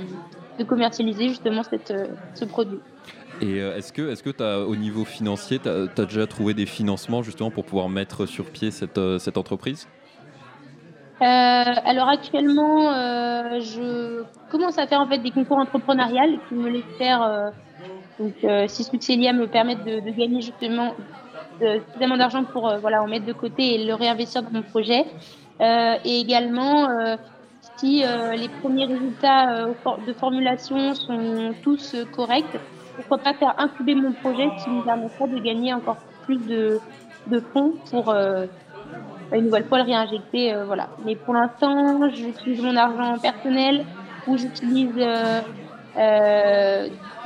[0.57, 2.79] de commercialiser justement cette, euh, ce produit.
[3.41, 7.21] Et est-ce que, est-ce que t'as, au niveau financier, tu as, déjà trouvé des financements
[7.21, 9.87] justement pour pouvoir mettre sur pied cette, cette entreprise?
[11.21, 16.69] Euh, alors actuellement, euh, je commence à faire en fait des concours entrepreneuriales qui me
[16.69, 17.21] laissent faire.
[17.21, 17.49] euh,
[18.19, 18.33] donc,
[18.67, 20.95] si Succélia me permettent de, de gagner justement
[21.59, 25.05] suffisamment d'argent pour voilà en mettre de côté et le réinvestir dans mon projet.
[25.59, 27.15] Euh, et également, euh,
[27.77, 29.67] si euh, les premiers résultats
[30.05, 32.57] de formulation sont tous corrects,
[32.95, 36.79] pourquoi pas faire incuber mon projet qui me permettra de gagner encore plus de,
[37.53, 40.55] fonds pour une nouvelle fois le réinjecter.
[40.65, 40.87] voilà.
[41.05, 43.85] Mais pour l'instant, j'utilise mon argent personnel
[44.27, 44.95] ou j'utilise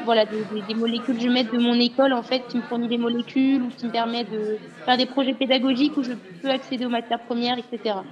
[0.03, 2.63] voilà, des, des- des molécules que je mets de mon école en fait qui me
[2.63, 6.49] fournit des molécules ou qui me permet de faire des projets pédagogiques où je peux
[6.49, 8.03] accéder aux matières premières, etc.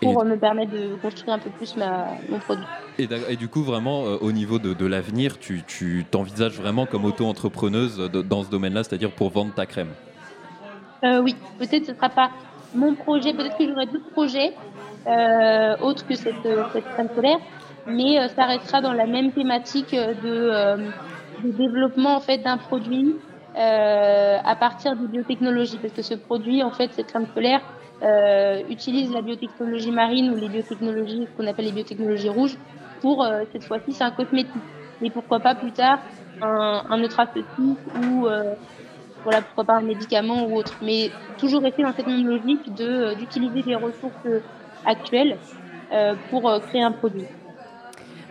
[0.00, 2.66] Pour euh, me permettre de construire un peu plus ma, mon produit.
[2.98, 5.64] et, du coup, vraiment, euh, au niveau de, de l'avenir, tu,
[6.10, 9.94] t'envisages vraiment comme auto-entrepreneuse dans ce domaine-là, c'est-à-dire pour vendre ta crème?
[11.04, 12.30] Euh, oui, peut-être ce ne sera pas
[12.72, 14.52] mon projet, peut-être que j'aurai d'autres projets
[15.08, 17.38] euh, autres que cette, cette crème solaire,
[17.86, 20.76] mais euh, ça restera dans la même thématique euh, de, euh,
[21.44, 23.16] de développement en fait d'un produit
[23.56, 27.60] euh, à partir des biotechnologies, parce que ce produit, en fait, cette crème solaire
[28.68, 32.56] utilise la biotechnologie marine ou les biotechnologies, ce qu'on appelle les biotechnologies rouges,
[33.00, 34.50] pour cette fois-ci c'est un cosmétique.
[35.00, 36.00] Mais pourquoi pas plus tard
[36.40, 38.26] un, un ou
[39.22, 40.74] voilà, pourquoi pas un médicament ou autre.
[40.82, 44.26] Mais toujours rester dans cette même logique d'utiliser les ressources
[44.84, 45.36] actuelles
[45.92, 47.26] euh, pour créer un produit.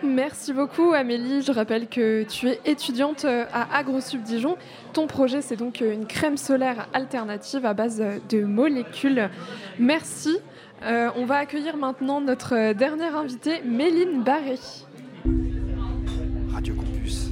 [0.04, 1.42] Merci beaucoup Amélie.
[1.42, 4.56] Je rappelle que tu es étudiante euh, à AgroSub Dijon.
[4.92, 9.30] Ton projet, c'est donc euh, une crème solaire alternative à base euh, de molécules.
[9.78, 10.38] Merci.
[10.84, 14.58] On va accueillir maintenant notre dernière invitée, Méline Barré.
[16.52, 17.30] Radio Campus.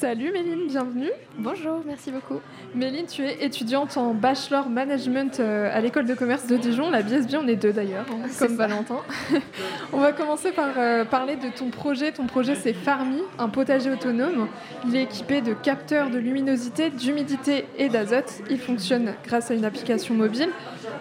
[0.00, 1.10] Salut Méline, bienvenue.
[1.38, 2.40] Bonjour, merci beaucoup.
[2.72, 7.02] Méline, tu es étudiante en Bachelor Management euh, à l'école de commerce de Dijon, la
[7.02, 8.54] BSB, on est deux d'ailleurs, hein, comme ça.
[8.54, 9.00] Valentin.
[9.92, 12.12] on va commencer par euh, parler de ton projet.
[12.12, 14.46] Ton projet c'est Farmi, un potager autonome.
[14.86, 18.42] Il est équipé de capteurs de luminosité, d'humidité et d'azote.
[18.50, 20.50] Il fonctionne grâce à une application mobile.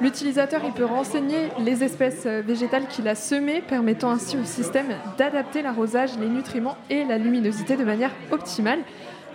[0.01, 4.87] L'utilisateur il peut renseigner les espèces euh, végétales qu'il a semées, permettant ainsi au système
[5.19, 8.79] d'adapter l'arrosage, les nutriments et la luminosité de manière optimale.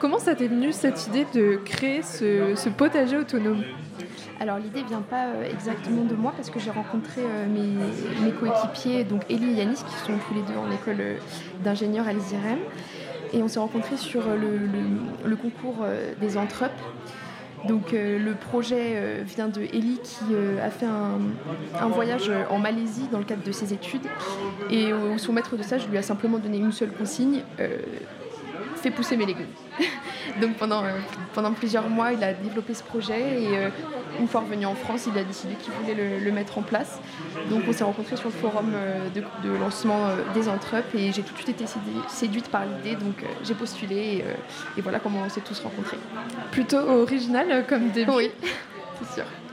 [0.03, 3.63] Comment ça t'est venu cette idée de créer ce, potager autonome?
[4.41, 9.05] Alors l'idée vient pas euh, exactement de moi parce que j'ai rencontré euh, mes, coéquipiers,
[9.05, 11.19] donc Elie et Yanis, qui sont tous les deux en école euh,
[11.63, 12.59] d'ingénieur à l'ISIREM.
[13.33, 15.87] Et on s'est rencontrés sur le, concours
[16.21, 16.73] des Entrep.
[17.69, 21.19] Donc le projet vient de Elie qui a fait un,
[21.81, 24.07] un voyage en Malaisie dans le cadre de ses études.
[24.69, 27.41] Et son maître de stage lui a simplement donné une seule consigne,
[28.83, 29.47] fais pousser mes légumes.
[30.41, 30.91] Donc pendant, euh,
[31.35, 33.69] pendant plusieurs mois, il a développé ce projet et euh,
[34.21, 37.01] une fois revenu en France, il a décidé qu'il voulait le, le mettre en place.
[37.51, 41.23] Donc on s'est rencontrés sur le forum euh, de, de lancement des Entrep et j'ai
[41.23, 44.25] tout de suite été sédu- séduite par l'idée, donc j'ai postulé et,
[44.79, 45.99] et voilà comment on s'est tous rencontrés.
[46.51, 48.11] Plutôt original comme début.
[48.13, 48.31] Oui,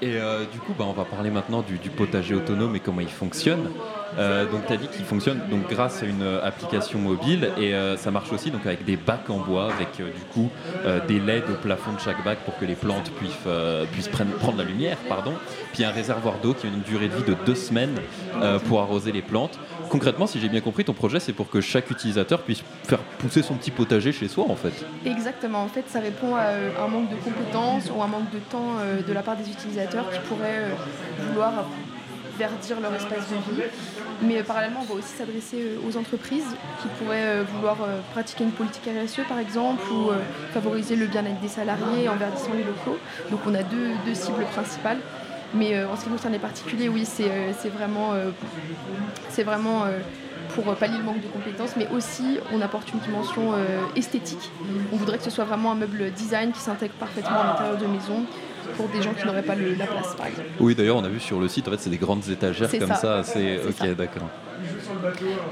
[0.01, 3.09] Et euh, du coup, bah, on va parler maintenant du, potager autonome et comment il
[3.09, 3.69] fonctionne.
[4.17, 7.73] Euh, donc, tu as dit qu'il fonctionne donc, grâce à une euh, application mobile et
[7.97, 10.49] ça marche aussi donc, avec des bacs en bois, avec du coup
[11.07, 14.07] des LED au plafond de chaque bac pour que les plantes puissent,
[14.39, 14.97] prendre, la lumière.
[15.73, 17.95] Puis un réservoir d'eau qui a une durée de vie de deux semaines
[18.67, 19.59] pour arroser les plantes.
[19.89, 23.41] Concrètement, si j'ai bien compris, ton projet c'est pour que chaque utilisateur puisse faire pousser
[23.41, 24.73] son petit potager chez soi en fait.
[25.05, 28.37] Exactement, en fait ça répond à euh, un manque de compétences ou un manque de
[28.37, 31.65] temps euh, de la part des utilisateurs qui pourraient euh, vouloir
[32.37, 33.63] verdir leur espace de vie.
[34.21, 37.77] Mais parallèlement, on va aussi s'adresser aux entreprises qui pourraient vouloir
[38.11, 40.11] pratiquer une politique RSE par exemple ou
[40.53, 42.97] favoriser le bien-être des salariés en verdissant les locaux.
[43.29, 44.99] Donc on a deux cibles principales.
[45.53, 48.29] Mais euh, en ce qui concerne les particuliers, oui, c'est vraiment, euh,
[49.29, 49.99] c'est vraiment euh,
[50.53, 53.53] pour pallier le manque de compétences, mais aussi on apporte une dimension
[53.95, 54.51] esthétique.
[54.91, 57.85] On voudrait que ce soit vraiment un meuble design qui s'intègre parfaitement à l'intérieur de
[57.85, 58.25] maison
[58.75, 60.47] pour des gens qui n'auraient pas le- la place, par exemple.
[60.59, 62.87] Oui, d'ailleurs, on a vu sur le site, en fait, c'est des grandes étagères comme
[62.89, 62.95] ça.
[62.95, 63.23] ça.
[63.23, 64.29] C'est C'est ok, d'accord.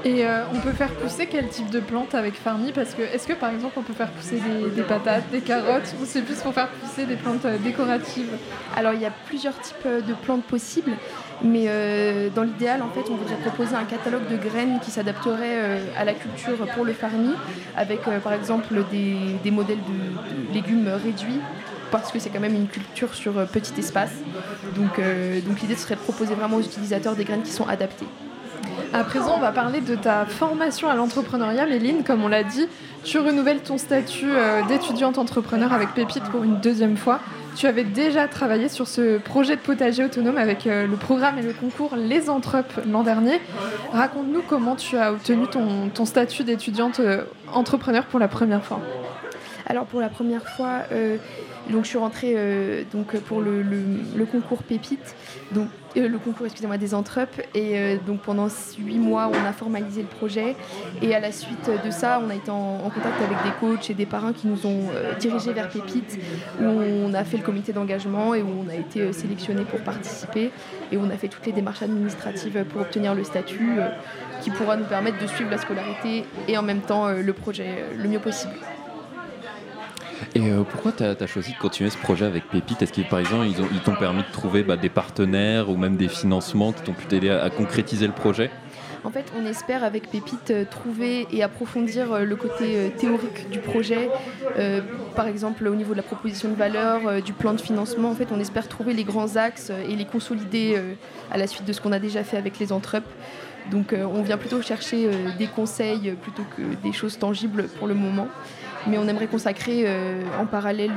[0.04, 3.26] Et euh, on peut faire pousser quel type de plante avec Farmi Parce que est-ce
[3.26, 6.36] que par exemple on peut faire pousser des, des patates, des carottes, ou c'est plus
[6.36, 8.28] pour faire pousser des plantes euh, décoratives?
[8.76, 10.92] Alors il y a plusieurs types euh, de plantes possibles,
[11.42, 15.56] mais euh, dans l'idéal en fait on voudrait proposer un catalogue de graines qui s'adapterait
[15.58, 17.30] euh, à la culture pour le farmi,
[17.76, 21.40] avec euh, par exemple des, des modèles de, de légumes réduits
[21.90, 24.12] parce que c'est quand même une culture sur euh, petit espace.
[24.76, 28.06] Donc, euh, l'idée serait de proposer vraiment aux utilisateurs des graines qui sont adaptées.
[28.92, 32.04] À présent, on va parler de ta formation à l'entrepreneuriat, Méline.
[32.04, 32.66] Comme on l'a dit,
[33.04, 37.20] tu renouvelles ton statut euh, d'étudiante entrepreneur avec Pépite pour une deuxième fois.
[37.54, 41.52] Tu avais déjà travaillé sur ce projet de potager autonome avec le programme et le
[41.52, 43.40] concours Les Entrep l'an dernier.
[43.92, 47.00] Raconte-nous comment tu as obtenu ton, ton statut d'étudiante
[47.52, 48.80] entrepreneur pour la première fois.
[49.68, 51.18] Alors pour la première fois, euh,
[51.68, 53.62] donc je suis rentrée euh, donc pour le,
[54.24, 55.14] concours Pépite,
[55.52, 58.48] donc euh, le concours excusez-moi des Entrep et donc pendant
[58.78, 60.56] huit mois on a formalisé le projet.
[61.02, 63.94] Et à la suite de ça on a été en, contact avec des coachs et
[63.94, 64.84] des parrains qui nous ont
[65.20, 66.18] dirigés vers Pépite
[66.62, 70.50] où on a fait le comité d'engagement et où on a été sélectionné pour participer.
[70.92, 73.80] Et on a fait toutes les démarches administratives pour obtenir le statut
[74.40, 78.08] qui pourra nous permettre de suivre la scolarité et en même temps le projet le
[78.08, 78.54] mieux possible.
[80.34, 82.82] Et euh, pourquoi tu as, choisi de continuer ce projet avec Pépite?
[82.82, 85.76] Est-ce que par exemple ils ont- ils t'ont permis de trouver bah, des partenaires ou
[85.76, 88.50] même des financements qui t'ont pu t'aider à, concrétiser le projet?
[89.04, 93.60] En fait, on espère avec Pépite euh, trouver et approfondir euh, le côté théorique du
[93.60, 94.10] projet.
[95.14, 98.28] Par exemple, au niveau de la proposition de valeur, du plan de financement, en fait,
[98.32, 100.80] on espère trouver les grands axes et les consolider
[101.30, 103.04] à la suite de ce qu'on a déjà fait avec les Entrep.
[103.70, 107.86] Donc, euh, on vient plutôt chercher euh, des conseils plutôt que des choses tangibles pour
[107.86, 108.28] le moment.
[108.86, 110.92] Mais on aimerait consacrer euh, en parallèle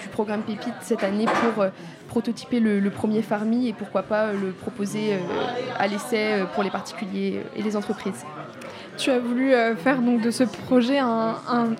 [0.00, 1.66] du programme Pépite cette année pour
[2.08, 5.18] prototyper le, premier Farmi et pourquoi pas le proposer
[5.78, 8.24] à l'essai pour les particuliers et les entreprises.
[8.96, 10.98] Tu as voulu faire donc de ce projet,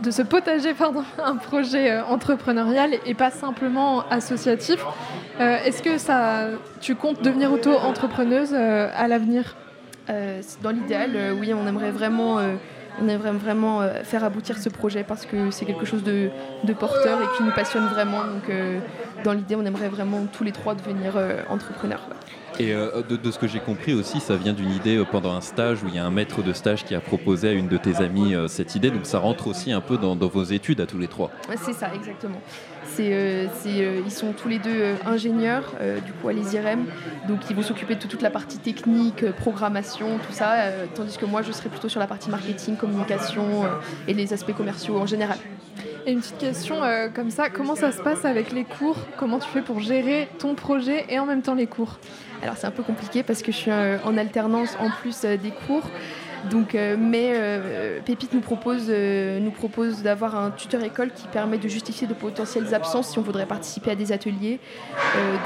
[0.02, 4.84] de ce potager, pardon, un projet entrepreneurial et pas simplement associatif.
[5.40, 6.48] Est-ce que ça,
[6.80, 9.56] tu comptes devenir auto-entrepreneuse à l'avenir?
[10.62, 12.54] Dans l'idéal, euh, oui, on aimerait vraiment, euh,
[13.00, 13.08] on
[13.80, 16.30] euh, faire aboutir ce projet parce que c'est quelque chose de,
[16.78, 18.24] porteur et qui nous passionne vraiment.
[18.24, 18.78] Donc, euh,
[19.24, 22.08] dans l'idée, on aimerait vraiment tous les trois devenir euh, entrepreneurs.
[22.60, 25.32] Et euh, de, de ce que j'ai compris aussi, ça vient d'une idée euh, pendant
[25.32, 27.68] un stage où il y a un maître de stage qui a proposé à une
[27.68, 28.90] de tes amies euh, cette idée.
[28.90, 31.30] Donc ça rentre aussi un peu dans, dans vos études à tous les trois.
[31.48, 32.38] Ouais, C'est ça, exactement.
[32.84, 36.84] C'est, euh, euh, ils sont tous les deux euh, ingénieurs, euh, du coup à l'ISIREM,
[37.28, 41.16] donc ils vont s'occuper de toute la partie technique, euh, programmation, tout ça, euh, tandis
[41.16, 43.68] que moi je serai plutôt sur la partie marketing, communication euh,
[44.06, 45.38] et les aspects commerciaux en général.
[46.04, 48.96] Et une petite question euh, comme ça, comment ça se passe avec les cours?
[49.16, 51.98] Comment tu fais pour gérer ton projet et en même temps les cours?
[52.42, 55.36] Alors c'est un peu compliqué parce que je suis euh, en alternance en plus euh,
[55.36, 55.82] des cours.
[56.50, 57.34] Donc, euh, mais
[58.06, 58.90] Pépite nous propose,
[59.56, 63.44] propose d'avoir un tuteur école qui permet de justifier de potentielles absences si on voudrait
[63.44, 64.58] participer à des ateliers.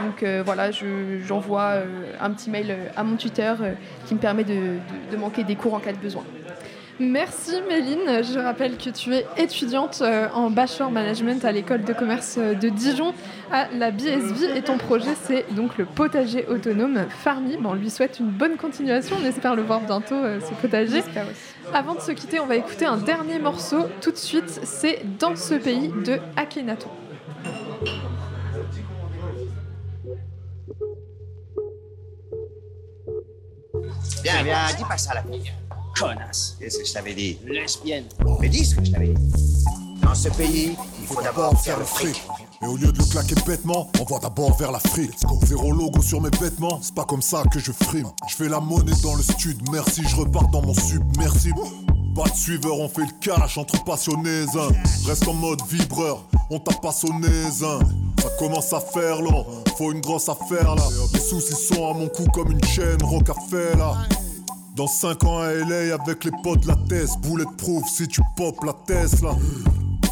[0.05, 1.79] Donc voilà, je- j'envoie
[2.21, 3.59] un petit mail à mon tuteur
[4.07, 4.79] qui me permet de
[5.19, 6.23] manquer des cours en cas de besoin.
[7.01, 11.93] Merci Méline, je rappelle que tu es étudiante euh, en Bachelor Management à l'école de
[11.93, 13.13] commerce euh, de Dijon
[13.51, 17.57] à la BSV et ton projet c'est donc le potager autonome Farmi.
[17.57, 21.03] Bon, on lui souhaite une bonne continuation, on espère le voir bientôt euh, ce potager.
[21.73, 25.35] Avant de se quitter, on va écouter un dernier morceau tout de suite, c'est Dans
[25.35, 26.91] ce pays de Akhenaton.
[34.23, 35.53] Viens, viens, dis pas ça à la fille.
[35.99, 36.57] Connasse.
[36.61, 38.05] Qu'est-ce que je t'avais dit Lesbienne.
[38.41, 39.65] Mais dis ce que je t'avais dit.
[40.03, 42.21] Dans ce pays, il faut d'abord faire le fric.
[42.63, 45.13] Et au lieu de le claquer bêtement, on va d'abord vers l'Afrique.
[45.47, 48.09] Zéro logo sur mes vêtements, c'est pas comme ça que je frime.
[48.29, 51.61] Je fais la monnaie dans le stud, merci, je repars dans mon submersible.
[52.15, 54.45] Pas de suiveur, on fait le cash entre passionnés.
[54.57, 54.69] hein.
[55.07, 57.29] Reste en mode vibreur, on t'a pas sonné.
[57.63, 57.79] hein.
[58.23, 59.45] Ça commence à faire long,
[59.77, 60.83] faut une grosse affaire là.
[61.13, 63.95] Les soucis sont à mon cou comme une chaîne Rocafella.
[64.75, 68.73] Dans 5 ans à LA avec les potes la thèse, bulletproof si tu pop la
[68.73, 69.31] Tesla.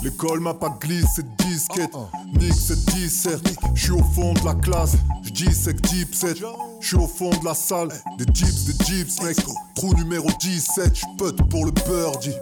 [0.04, 1.90] L'école m'a pas glissé de disquette,
[2.32, 3.44] nique cette disserte.
[3.74, 6.38] Je suis au fond de la classe, Je dis sec deep set,
[6.82, 7.88] je suis au fond de la salle.
[8.18, 9.36] Des jeeps, des jeeps, mec.
[9.74, 12.34] Trou numéro 17, je put pour le birdie.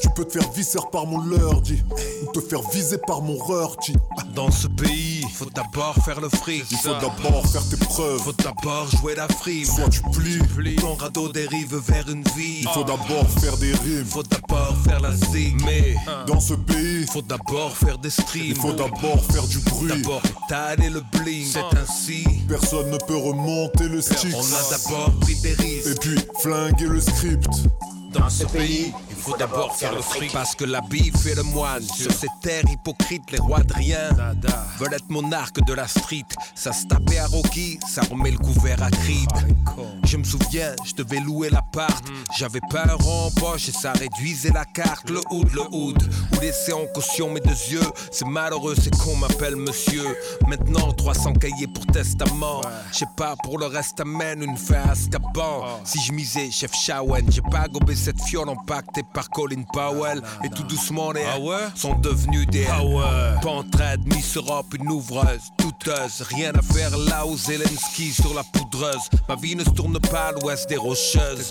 [0.00, 1.82] Tu peux te faire visser par mon lurdy.
[2.22, 3.94] Ou te faire viser par mon rurty.
[4.34, 6.64] Dans ce pays, faut d'abord faire le fric.
[6.70, 8.20] Il faut d'abord faire tes preuves.
[8.20, 9.64] Faut d'abord jouer la frime.
[9.64, 12.60] Soit tu plies, Ton radeau dérive vers une vie.
[12.62, 14.04] il faut d'abord faire des rimes.
[14.06, 15.60] Faut d'abord faire la zig.
[15.64, 15.96] Mais
[16.26, 18.46] Dans ce pays, faut d'abord faire des streams.
[18.46, 19.88] il faut d'abord faire du bruit.
[20.02, 21.46] D'abord étaler le bling.
[21.46, 22.24] C'est ainsi.
[22.48, 24.34] Personne ne peut remonter le stick.
[24.34, 26.00] On a d'abord pris des Et risques.
[26.00, 27.48] puis flinguer le script.
[28.12, 30.32] Dans ce pays, faut d'abord faire le fric.
[30.32, 34.08] Parce que la bif et le moine, sur ces terres hypocrites, les rois de rien
[34.78, 36.26] veulent être monarques de la street.
[36.54, 39.28] Ça se tapait à Rocky, ça remet le couvert à Creed.
[40.04, 42.04] Je me souviens, je devais louer l'appart.
[42.38, 45.10] J'avais pas un rond en poche et ça réduisait la carte.
[45.10, 46.02] Le hood, le hood.
[46.32, 47.92] Ou laisser en caution mes deux yeux.
[48.10, 50.04] C'est malheureux, c'est qu'on m'appelle monsieur.
[50.46, 52.62] Maintenant, 300 cahiers pour testament.
[52.92, 55.80] Je sais pas, pour le reste, amène une fin à Scaban.
[55.84, 60.22] Si je misais, chef Shawen, j'ai pas gobé cette fiole empaquetée par Colin Powell.
[60.44, 61.24] Et tout doucement, les
[61.74, 66.22] sont devenus des en trade, Miss Europe, une ouvreuse, douteuse.
[66.28, 69.08] Rien à faire là où Zelensky sur la poudreuse.
[69.28, 71.50] Ma vie ne se tourne pas à l'ouest des rocheuses.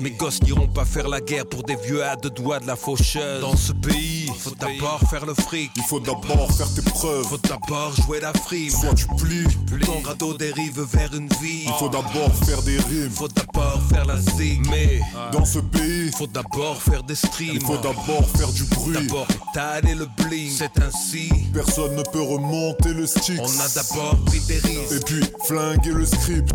[0.00, 2.76] Mes gosses n'iront pas faire la guerre pour des vieux à deux doigts de la
[2.76, 3.40] faucheuse.
[3.40, 5.70] Dans ce pays, faut d'abord faire le fric.
[5.76, 7.24] Il faut d'abord faire tes preuves.
[7.26, 8.70] Faut d'abord jouer la frime.
[8.70, 9.46] Soit tu plies,
[9.84, 11.64] Ton radeau dérive vers une vie.
[11.66, 13.10] il faut d'abord faire des rimes.
[13.10, 14.66] Faut d'abord faire la zig.
[14.70, 15.00] Mais
[15.32, 17.54] Dans ce pays, faut d'abord faire des streams.
[17.54, 19.06] il faut d'abord faire du bruit.
[19.06, 20.50] D'abord étaler le bling.
[20.50, 21.30] C'est ainsi.
[21.54, 23.40] Personne ne peut remonter le stick.
[23.40, 24.92] On a d'abord pris des risques.
[24.92, 26.54] Et puis flinguer le script.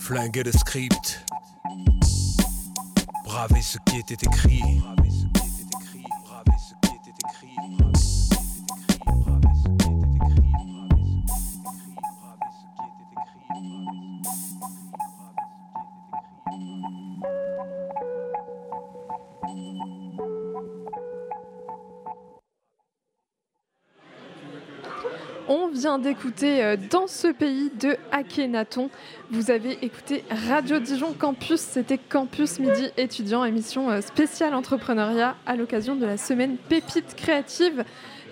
[0.00, 1.24] Flinguer le script.
[3.24, 4.62] Braver ce qui était écrit.
[25.84, 28.88] D'écouter euh, Dans ce pays de Akhenaton.
[29.30, 35.56] Vous avez écouté Radio Dijon Campus, c'était Campus Midi étudiant, émission euh, spéciale entrepreneuriat à
[35.56, 37.84] l'occasion de la semaine Pépite créative.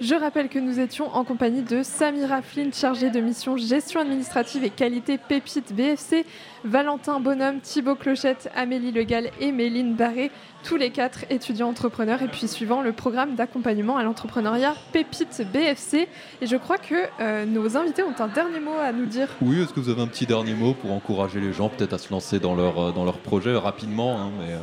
[0.02, 4.64] Je rappelle que nous étions en compagnie de Samira Flynn, chargée de mission gestion administrative
[4.64, 6.26] et qualité Pépite BFC,
[6.64, 10.32] Valentin Bonhomme, Thibaut Clochette, Amélie Legal et Méline Barré,
[10.64, 16.08] tous les quatre étudiants entrepreneurs et puis suivant le programme d'accompagnement à l'entrepreneuriat Pépite BFC.
[16.40, 19.28] Et je crois que euh, nos invités ont un dernier mot à nous dire.
[19.40, 21.98] Oui, est-ce que vous avez un petit dernier mot pour encourager les gens peut-être à
[21.98, 24.58] se lancer dans leur, euh, projet rapidement hein, euh,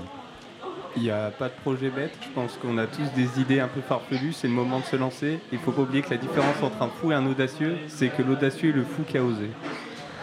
[0.99, 2.11] Il n'y a pas de projet bête.
[2.21, 4.33] Je pense qu'on a tous des idées un peu farfelues.
[4.33, 5.39] C'est le moment de se lancer.
[5.53, 8.21] Il faut pas oublier que la différence entre un fou et un audacieux, c'est que
[8.21, 9.49] l'audacieux est le fou qui a osé.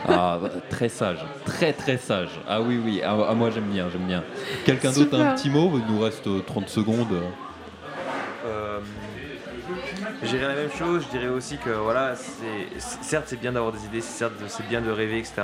[0.07, 2.29] Ah, très sage, très très sage.
[2.47, 4.23] Ah oui, oui, ah, ah, moi j'aime bien, j'aime bien.
[4.67, 5.73] Quelqu'un d'autre a un petit mot?
[5.75, 7.23] Il nous reste euh, 30 secondes.
[8.45, 8.81] Euh,
[10.23, 12.15] je dirais la même chose, je dirais aussi que voilà,
[13.03, 15.43] certes c'est bien d'avoir des idées, certes c'est bien de rêver, etc.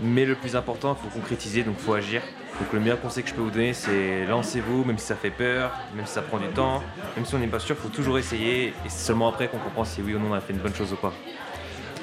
[0.00, 2.22] Mais le plus important, il faut concrétiser, donc il faut agir.
[2.60, 5.30] Donc le meilleur conseil que je peux vous donner, c'est lancez-vous, même si ça fait
[5.30, 6.82] peur, même si ça prend du temps,
[7.16, 8.68] même si on n'est pas sûr, il faut toujours essayer.
[8.68, 10.74] Et c'est seulement après qu'on comprend si oui ou non on a fait une bonne
[10.74, 11.12] chose ou pas.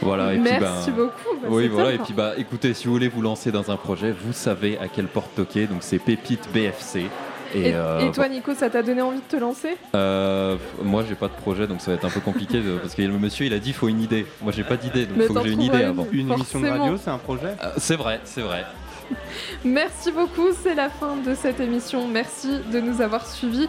[0.02, 1.42] Voilà, et Merci puis, bah, beaucoup.
[1.42, 2.02] Bah, oui, voilà, top.
[2.02, 4.88] et puis bah, écoutez, si vous voulez vous lancer dans un projet, vous savez à
[4.88, 7.06] quelle porte toquer, donc c'est Pépite BFC.
[7.54, 9.78] Et, Et, euh, et toi, Nico, ça t'a donné envie de te lancer?
[9.96, 12.96] Euh, moi j'ai pas de projet donc ça va être un peu compliqué de- parce
[12.96, 14.26] que le monsieur il a dit il faut une idée.
[14.42, 16.08] Moi j'ai pas d'idée donc Mais il faut que j'ai une idée avant.
[16.12, 16.32] une.
[16.32, 17.56] Émission de radio, c'est un projet?
[17.64, 18.66] Euh, c'est vrai, c'est vrai.
[19.64, 22.08] Merci beaucoup, c'est la fin de cette émission.
[22.08, 23.68] Merci de nous avoir suivis.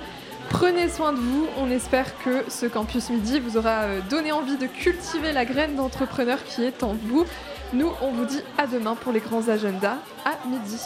[0.50, 1.46] Prenez soin de vous.
[1.58, 6.38] On espère que ce campus midi vous aura donné envie de cultiver la graine d'entrepreneur
[6.44, 7.24] qui est en vous.
[7.72, 10.78] Nous, on vous dit à demain pour les grands agendas à midi.